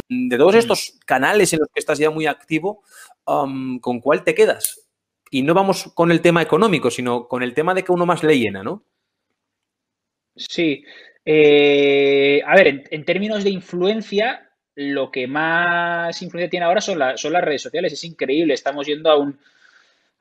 de 0.09 0.39
todos 0.39 0.55
estos 0.55 0.99
canales 1.07 1.53
en 1.53 1.61
los 1.61 1.69
que 1.73 1.81
estás 1.81 1.99
ya 1.99 2.11
muy 2.11 2.27
activo, 2.27 2.83
¿con 3.25 4.01
cuál 4.01 4.25
te 4.25 4.35
quedas? 4.35 4.89
Y 5.31 5.43
no 5.43 5.55
vamos 5.55 5.93
con 5.95 6.11
el 6.11 6.21
tema 6.21 6.43
económico, 6.43 6.91
sino 6.91 7.29
con 7.29 7.43
el 7.43 7.55
tema 7.55 7.73
de 7.73 7.85
que 7.85 7.93
uno 7.93 8.05
más 8.05 8.23
le 8.25 8.39
llena, 8.39 8.65
¿no? 8.65 8.85
Sí. 10.35 10.85
Eh, 11.25 12.43
a 12.45 12.55
ver, 12.57 12.85
en, 12.91 13.05
términos 13.05 13.45
de 13.45 13.51
influencia, 13.51 14.51
lo 14.75 15.11
que 15.11 15.27
más 15.27 16.21
influencia 16.23 16.51
tiene 16.51 16.67
ahora 16.67 16.81
son, 16.81 16.99
son 17.17 17.33
las 17.33 17.45
redes 17.45 17.63
sociales. 17.63 17.93
Es 17.93 18.05
increíble. 18.05 18.55
Estamos 18.55 18.87
yendo 18.87 19.11
a 19.11 19.17
un, 19.17 19.39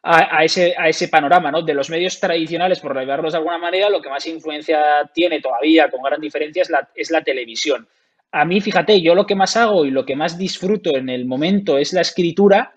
a, 0.01 0.43
ese, 0.43 0.73
a 0.77 0.87
ese 0.87 1.09
panorama, 1.09 1.51
¿no? 1.51 1.61
De 1.61 1.73
los 1.73 1.89
medios 1.89 2.19
tradicionales, 2.19 2.79
por 2.79 2.97
llamarlos 2.97 3.33
de 3.33 3.37
alguna 3.37 3.57
manera, 3.57 3.89
lo 3.89 4.01
que 4.01 4.09
más 4.09 4.25
influencia 4.27 5.09
tiene 5.13 5.41
todavía, 5.41 5.89
con 5.89 6.01
gran 6.01 6.21
diferencia, 6.21 6.61
es 6.61 6.69
la, 6.69 6.89
es 6.95 7.11
la 7.11 7.21
televisión. 7.21 7.87
A 8.31 8.45
mí, 8.45 8.61
fíjate, 8.61 9.01
yo 9.01 9.15
lo 9.15 9.25
que 9.25 9.35
más 9.35 9.57
hago 9.57 9.85
y 9.85 9.91
lo 9.91 10.05
que 10.05 10.15
más 10.15 10.37
disfruto 10.37 10.95
en 10.95 11.09
el 11.09 11.25
momento 11.25 11.77
es 11.77 11.93
la 11.93 12.01
escritura, 12.01 12.75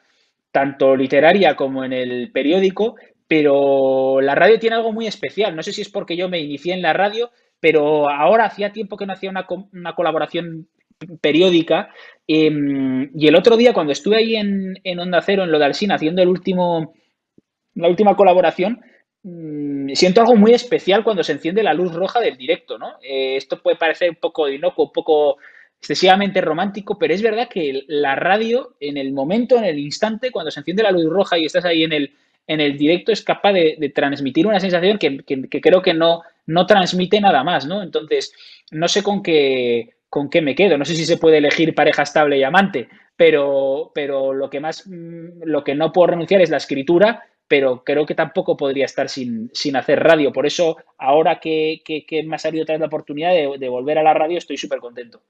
tanto 0.50 0.96
literaria 0.96 1.54
como 1.54 1.84
en 1.84 1.92
el 1.92 2.32
periódico, 2.32 2.96
pero 3.28 4.20
la 4.20 4.34
radio 4.34 4.58
tiene 4.58 4.76
algo 4.76 4.92
muy 4.92 5.06
especial. 5.06 5.54
No 5.54 5.62
sé 5.62 5.72
si 5.72 5.82
es 5.82 5.88
porque 5.90 6.16
yo 6.16 6.28
me 6.28 6.40
inicié 6.40 6.74
en 6.74 6.82
la 6.82 6.92
radio, 6.92 7.30
pero 7.60 8.10
ahora 8.10 8.46
hacía 8.46 8.72
tiempo 8.72 8.96
que 8.96 9.06
no 9.06 9.12
hacía 9.12 9.30
una, 9.30 9.46
una 9.72 9.94
colaboración 9.94 10.68
periódica. 11.20 11.90
Em, 12.26 13.10
y 13.14 13.26
el 13.28 13.36
otro 13.36 13.56
día, 13.56 13.72
cuando 13.72 13.92
estuve 13.92 14.16
ahí 14.16 14.36
en, 14.36 14.74
en 14.82 14.98
Onda 14.98 15.22
Cero, 15.22 15.44
en 15.44 15.52
lo 15.52 15.58
de 15.58 15.66
Alsina, 15.66 15.94
haciendo 15.94 16.22
el 16.22 16.28
último, 16.28 16.94
la 17.74 17.88
última 17.88 18.16
colaboración, 18.16 18.80
mm, 19.22 19.92
siento 19.94 20.20
algo 20.20 20.36
muy 20.36 20.52
especial 20.52 21.04
cuando 21.04 21.22
se 21.22 21.32
enciende 21.32 21.62
la 21.62 21.74
luz 21.74 21.94
roja 21.94 22.20
del 22.20 22.36
directo, 22.36 22.78
¿no? 22.78 22.94
Eh, 23.02 23.36
esto 23.36 23.62
puede 23.62 23.76
parecer 23.76 24.10
un 24.10 24.16
poco 24.16 24.48
inocuo, 24.48 24.86
un 24.86 24.92
poco 24.92 25.38
excesivamente 25.78 26.40
romántico, 26.40 26.98
pero 26.98 27.12
es 27.12 27.22
verdad 27.22 27.48
que 27.48 27.84
la 27.88 28.14
radio, 28.14 28.76
en 28.78 28.96
el 28.96 29.12
momento, 29.12 29.56
en 29.56 29.64
el 29.64 29.78
instante, 29.78 30.30
cuando 30.30 30.50
se 30.50 30.60
enciende 30.60 30.84
la 30.84 30.92
luz 30.92 31.06
roja 31.06 31.38
y 31.38 31.44
estás 31.44 31.64
ahí 31.64 31.82
en 31.82 31.92
el, 31.92 32.14
en 32.46 32.60
el 32.60 32.78
directo, 32.78 33.10
es 33.10 33.22
capaz 33.22 33.52
de, 33.52 33.92
transmitir 33.94 34.46
una 34.46 34.60
sensación 34.60 34.98
que, 34.98 35.24
creo 35.24 35.82
que 35.82 35.94
no, 35.94 36.22
no 36.46 36.66
transmite 36.66 37.20
nada 37.20 37.42
más, 37.42 37.66
¿no? 37.66 37.82
Entonces, 37.82 38.32
no 38.70 38.86
sé 38.86 39.02
con 39.02 39.22
qué, 39.22 39.94
con 40.12 40.28
qué 40.28 40.42
me 40.42 40.54
quedo. 40.54 40.76
No 40.76 40.84
sé 40.84 40.94
si 40.94 41.06
se 41.06 41.16
puede 41.16 41.38
elegir 41.38 41.74
pareja 41.74 42.02
estable 42.02 42.36
y 42.36 42.42
amante, 42.42 42.88
pero, 43.16 43.92
pero 43.94 44.34
lo 44.34 44.50
que 44.50 44.60
más, 44.60 44.86
mm, 44.86 45.42
lo 45.44 45.64
que 45.64 45.74
no 45.74 45.90
puedo 45.90 46.08
renunciar 46.08 46.42
es 46.42 46.50
la 46.50 46.58
escritura, 46.58 47.24
pero 47.52 47.84
creo 47.84 48.06
que 48.06 48.14
tampoco 48.14 48.56
podría 48.56 48.86
estar 48.86 49.10
sin, 49.10 49.50
hacer 49.76 50.02
radio. 50.02 50.32
Por 50.32 50.46
eso, 50.46 50.78
ahora 50.96 51.38
que, 51.38 51.82
me 52.24 52.36
ha 52.36 52.38
salido 52.38 52.62
otra 52.62 52.76
vez 52.76 52.80
la 52.80 52.86
oportunidad 52.86 53.34
de 53.34 53.68
volver 53.68 53.98
a 53.98 54.02
la 54.02 54.14
radio, 54.14 54.38
estoy 54.38 54.56
súper 54.56 54.78
contento. 54.78 55.20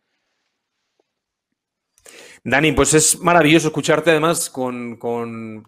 Dani, 2.45 2.73
pues 2.73 2.93
es 2.93 3.21
maravilloso 3.21 3.69
escucharte 3.69 4.11
además 4.11 4.51
con, 4.51 4.99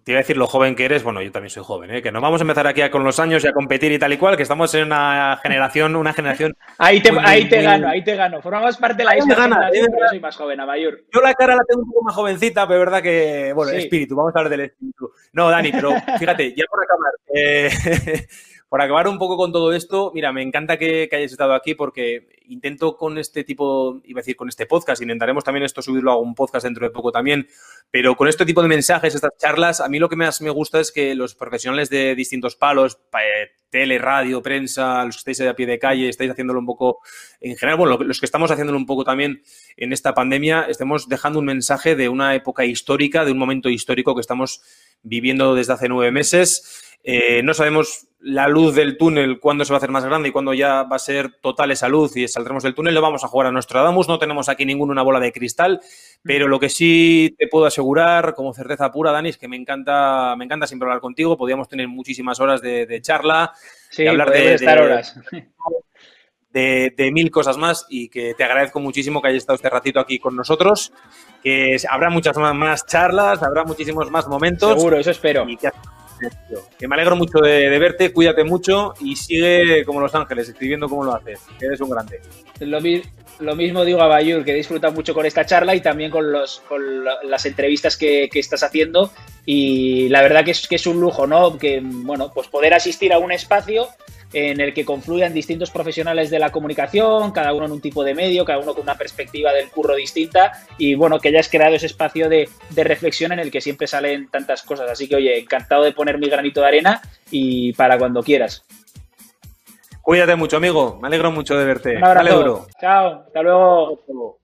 te 0.02 0.10
iba 0.10 0.18
a 0.18 0.22
decir 0.22 0.36
lo 0.36 0.48
joven 0.48 0.74
que 0.74 0.84
eres, 0.84 1.04
bueno, 1.04 1.22
yo 1.22 1.30
también 1.30 1.50
soy 1.50 1.62
joven, 1.62 1.92
¿eh? 1.92 2.02
que 2.02 2.10
no 2.10 2.20
vamos 2.20 2.40
a 2.40 2.44
empezar 2.44 2.66
aquí 2.66 2.82
con 2.90 3.04
los 3.04 3.20
años 3.20 3.44
y 3.44 3.46
a 3.46 3.52
competir 3.52 3.92
y 3.92 3.98
tal 4.00 4.12
y 4.12 4.16
cual, 4.16 4.36
que 4.36 4.42
estamos 4.42 4.74
en 4.74 4.86
una 4.86 5.38
generación, 5.40 5.94
una 5.94 6.12
generación... 6.12 6.56
ahí 6.78 7.00
te, 7.00 7.12
ahí 7.20 7.48
te 7.48 7.62
gano, 7.62 7.88
ahí 7.88 8.02
te 8.02 8.16
gano, 8.16 8.42
formamos 8.42 8.76
parte 8.76 8.98
de 8.98 9.04
la 9.04 9.14
misma 9.14 9.34
gana, 9.36 9.68
pero 9.70 10.08
soy 10.08 10.18
más 10.18 10.36
joven, 10.36 10.58
a 10.58 10.66
mayor. 10.66 11.00
Yo 11.14 11.20
la 11.20 11.32
cara 11.34 11.54
la 11.54 11.62
tengo 11.62 11.82
un 11.82 11.92
poco 11.92 12.02
más 12.06 12.14
jovencita, 12.16 12.66
pero 12.66 12.80
es 12.80 12.86
verdad 12.86 13.02
que, 13.02 13.52
bueno, 13.54 13.70
el 13.70 13.78
espíritu, 13.78 14.16
vamos 14.16 14.34
a 14.34 14.38
hablar 14.40 14.50
del 14.50 14.60
espíritu. 14.62 15.12
No, 15.32 15.50
Dani, 15.50 15.70
pero 15.70 15.92
fíjate, 16.18 16.54
ya 16.56 16.64
por 16.68 16.82
acabar, 16.82 17.12
eh, 17.36 17.70
por 18.68 18.80
acabar 18.80 19.08
un 19.08 19.18
poco 19.18 19.36
con 19.36 19.52
todo 19.52 19.72
esto, 19.72 20.10
mira, 20.14 20.32
me 20.32 20.42
encanta 20.42 20.76
que, 20.78 21.08
hayas 21.12 21.32
estado 21.32 21.54
aquí 21.54 21.74
porque 21.74 22.40
intento 22.46 22.96
con 22.96 23.18
este 23.18 23.44
tipo, 23.44 24.00
iba 24.04 24.18
a 24.18 24.22
decir 24.22 24.36
con 24.36 24.48
este 24.48 24.66
podcast, 24.66 25.00
intentaremos 25.02 25.44
también 25.44 25.64
esto 25.64 25.82
subirlo 25.82 26.12
a 26.12 26.18
un 26.18 26.34
podcast 26.34 26.64
dentro 26.64 26.86
de 26.86 26.90
poco 26.90 27.12
también, 27.12 27.46
pero 27.90 28.16
con 28.16 28.28
este 28.28 28.44
tipo 28.44 28.62
de 28.62 28.68
mensajes, 28.68 29.14
estas 29.14 29.36
charlas, 29.38 29.80
a 29.80 29.88
mí 29.88 29.98
lo 29.98 30.08
que 30.08 30.16
más 30.16 30.40
me 30.40 30.50
gusta 30.50 30.80
es 30.80 30.92
que 30.92 31.14
los 31.14 31.34
profesionales 31.34 31.90
de 31.90 32.14
distintos 32.14 32.56
palos, 32.56 32.98
eh, 33.14 33.50
tele, 33.70 33.98
radio, 33.98 34.40
prensa, 34.40 35.04
los 35.04 35.16
que 35.16 35.32
estáis 35.32 35.50
a 35.50 35.56
pie 35.56 35.66
de 35.66 35.78
calle, 35.78 36.08
estáis 36.08 36.30
haciéndolo 36.30 36.60
un 36.60 36.66
poco 36.66 37.00
en 37.40 37.56
general, 37.56 37.78
bueno, 37.78 37.98
los 37.98 38.20
que 38.20 38.26
estamos 38.26 38.50
haciéndolo 38.50 38.78
un 38.78 38.86
poco 38.86 39.04
también 39.04 39.42
en 39.76 39.92
esta 39.92 40.14
pandemia, 40.14 40.66
estemos 40.68 41.08
dejando 41.08 41.40
un 41.40 41.44
mensaje 41.44 41.96
de 41.96 42.08
una 42.08 42.34
época 42.36 42.64
histórica, 42.64 43.24
de 43.24 43.32
un 43.32 43.38
momento 43.38 43.68
histórico 43.68 44.14
que 44.14 44.20
estamos 44.20 44.62
viviendo 45.02 45.54
desde 45.54 45.72
hace 45.72 45.88
nueve 45.88 46.12
meses. 46.12 46.83
Eh, 47.06 47.42
no 47.42 47.52
sabemos 47.52 48.08
la 48.20 48.48
luz 48.48 48.74
del 48.74 48.96
túnel, 48.96 49.38
cuándo 49.38 49.66
se 49.66 49.72
va 49.74 49.76
a 49.76 49.78
hacer 49.78 49.90
más 49.90 50.06
grande 50.06 50.30
y 50.30 50.32
cuándo 50.32 50.54
ya 50.54 50.84
va 50.84 50.96
a 50.96 50.98
ser 50.98 51.34
total 51.42 51.70
esa 51.70 51.86
luz 51.86 52.16
y 52.16 52.26
saldremos 52.26 52.62
del 52.62 52.74
túnel, 52.74 52.94
lo 52.94 53.02
vamos 53.02 53.22
a 53.22 53.28
jugar 53.28 53.48
a 53.48 53.52
nuestro 53.52 53.78
Adamus. 53.78 54.08
No 54.08 54.18
tenemos 54.18 54.48
aquí 54.48 54.64
ninguna 54.64 54.92
una 54.92 55.02
bola 55.02 55.20
de 55.20 55.30
cristal, 55.30 55.82
pero 56.22 56.48
lo 56.48 56.58
que 56.58 56.70
sí 56.70 57.36
te 57.38 57.46
puedo 57.46 57.66
asegurar, 57.66 58.34
como 58.34 58.54
certeza 58.54 58.90
pura, 58.90 59.12
Dani, 59.12 59.28
es 59.28 59.36
que 59.36 59.48
me 59.48 59.56
encanta, 59.56 60.34
me 60.38 60.46
encanta 60.46 60.66
siempre 60.66 60.86
hablar 60.86 61.02
contigo. 61.02 61.36
Podríamos 61.36 61.68
tener 61.68 61.86
muchísimas 61.88 62.40
horas 62.40 62.62
de, 62.62 62.98
charla, 63.02 63.52
sí, 63.90 64.06
hablar 64.06 64.30
de, 64.30 64.54
estar 64.54 64.80
horas. 64.80 65.20
De, 66.50 67.10
mil 67.12 67.30
cosas 67.30 67.58
más 67.58 67.84
y 67.90 68.08
que 68.08 68.32
te 68.32 68.44
agradezco 68.44 68.80
muchísimo 68.80 69.20
que 69.20 69.28
hayas 69.28 69.42
estado 69.42 69.56
este 69.56 69.68
ratito 69.68 70.00
aquí 70.00 70.18
con 70.18 70.34
nosotros. 70.34 70.94
Que 71.42 71.76
habrá 71.90 72.08
muchas 72.08 72.38
más 72.38 72.86
charlas, 72.86 73.42
habrá 73.42 73.64
muchísimos 73.64 74.10
más 74.10 74.26
momentos. 74.26 74.78
Seguro, 74.78 74.96
eso 74.96 75.10
espero. 75.10 75.44
Que 75.60 75.70
me 76.86 76.94
alegro 76.94 77.16
mucho 77.16 77.38
de, 77.38 77.78
verte, 77.78 78.12
cuídate 78.12 78.44
mucho 78.44 78.94
y 79.00 79.16
sigue 79.16 79.84
como 79.84 80.00
Los 80.00 80.14
Ángeles, 80.14 80.48
escribiendo 80.48 80.88
como 80.88 81.04
lo 81.04 81.14
haces, 81.14 81.40
que 81.58 81.66
eres 81.66 81.80
un 81.80 81.90
grande. 81.90 82.20
Lo, 83.40 83.56
mismo 83.56 83.84
digo 83.84 84.00
a 84.00 84.06
Bayur, 84.06 84.44
que 84.44 84.54
disfruta 84.54 84.90
mucho 84.90 85.12
con 85.12 85.26
esta 85.26 85.44
charla 85.44 85.74
y 85.74 85.80
también 85.80 86.10
con, 86.10 86.32
las 86.32 87.46
entrevistas 87.46 87.96
que, 87.96 88.28
estás 88.32 88.62
haciendo. 88.62 89.10
Y 89.44 90.08
la 90.08 90.22
verdad 90.22 90.44
que 90.44 90.52
es, 90.52 90.68
que 90.68 90.76
es 90.76 90.86
un 90.86 91.00
lujo, 91.00 91.26
¿no? 91.26 91.58
Que, 91.58 91.80
bueno, 91.82 92.30
pues 92.32 92.48
poder 92.48 92.74
asistir 92.74 93.12
a 93.12 93.18
un 93.18 93.32
espacio 93.32 93.88
en 94.34 94.60
el 94.60 94.74
que 94.74 94.84
confluyan 94.84 95.32
distintos 95.32 95.70
profesionales 95.70 96.28
de 96.28 96.38
la 96.38 96.50
comunicación, 96.50 97.30
cada 97.32 97.54
uno 97.54 97.66
en 97.66 97.72
un 97.72 97.80
tipo 97.80 98.04
de 98.04 98.14
medio, 98.14 98.44
cada 98.44 98.58
uno 98.58 98.74
con 98.74 98.82
una 98.82 98.96
perspectiva 98.96 99.52
del 99.52 99.70
curro 99.70 99.94
distinta 99.94 100.52
y 100.76 100.96
bueno, 100.96 101.20
que 101.20 101.28
hayas 101.28 101.48
creado 101.48 101.74
ese 101.76 101.86
espacio 101.86 102.28
de, 102.28 102.48
reflexión 102.74 103.32
en 103.32 103.38
el 103.38 103.50
que 103.50 103.60
siempre 103.60 103.86
salen 103.86 104.28
tantas 104.28 104.62
cosas. 104.62 104.90
Así 104.90 105.08
que 105.08 105.16
oye, 105.16 105.38
encantado 105.38 105.84
de 105.84 105.92
poner 105.92 106.18
mi 106.18 106.28
granito 106.28 106.60
de 106.60 106.66
arena 106.66 107.00
y 107.30 107.72
para 107.74 107.96
cuando 107.96 108.22
quieras. 108.22 108.64
Cuídate 110.02 110.36
mucho, 110.36 110.58
amigo. 110.58 110.98
Me 111.00 111.08
alegro 111.08 111.30
mucho 111.30 111.56
de 111.56 111.64
verte. 111.64 111.96
Un 111.96 112.04
abrazo. 112.04 112.66
Chao. 112.78 113.24
Hasta 113.26 113.42
luego. 113.42 114.43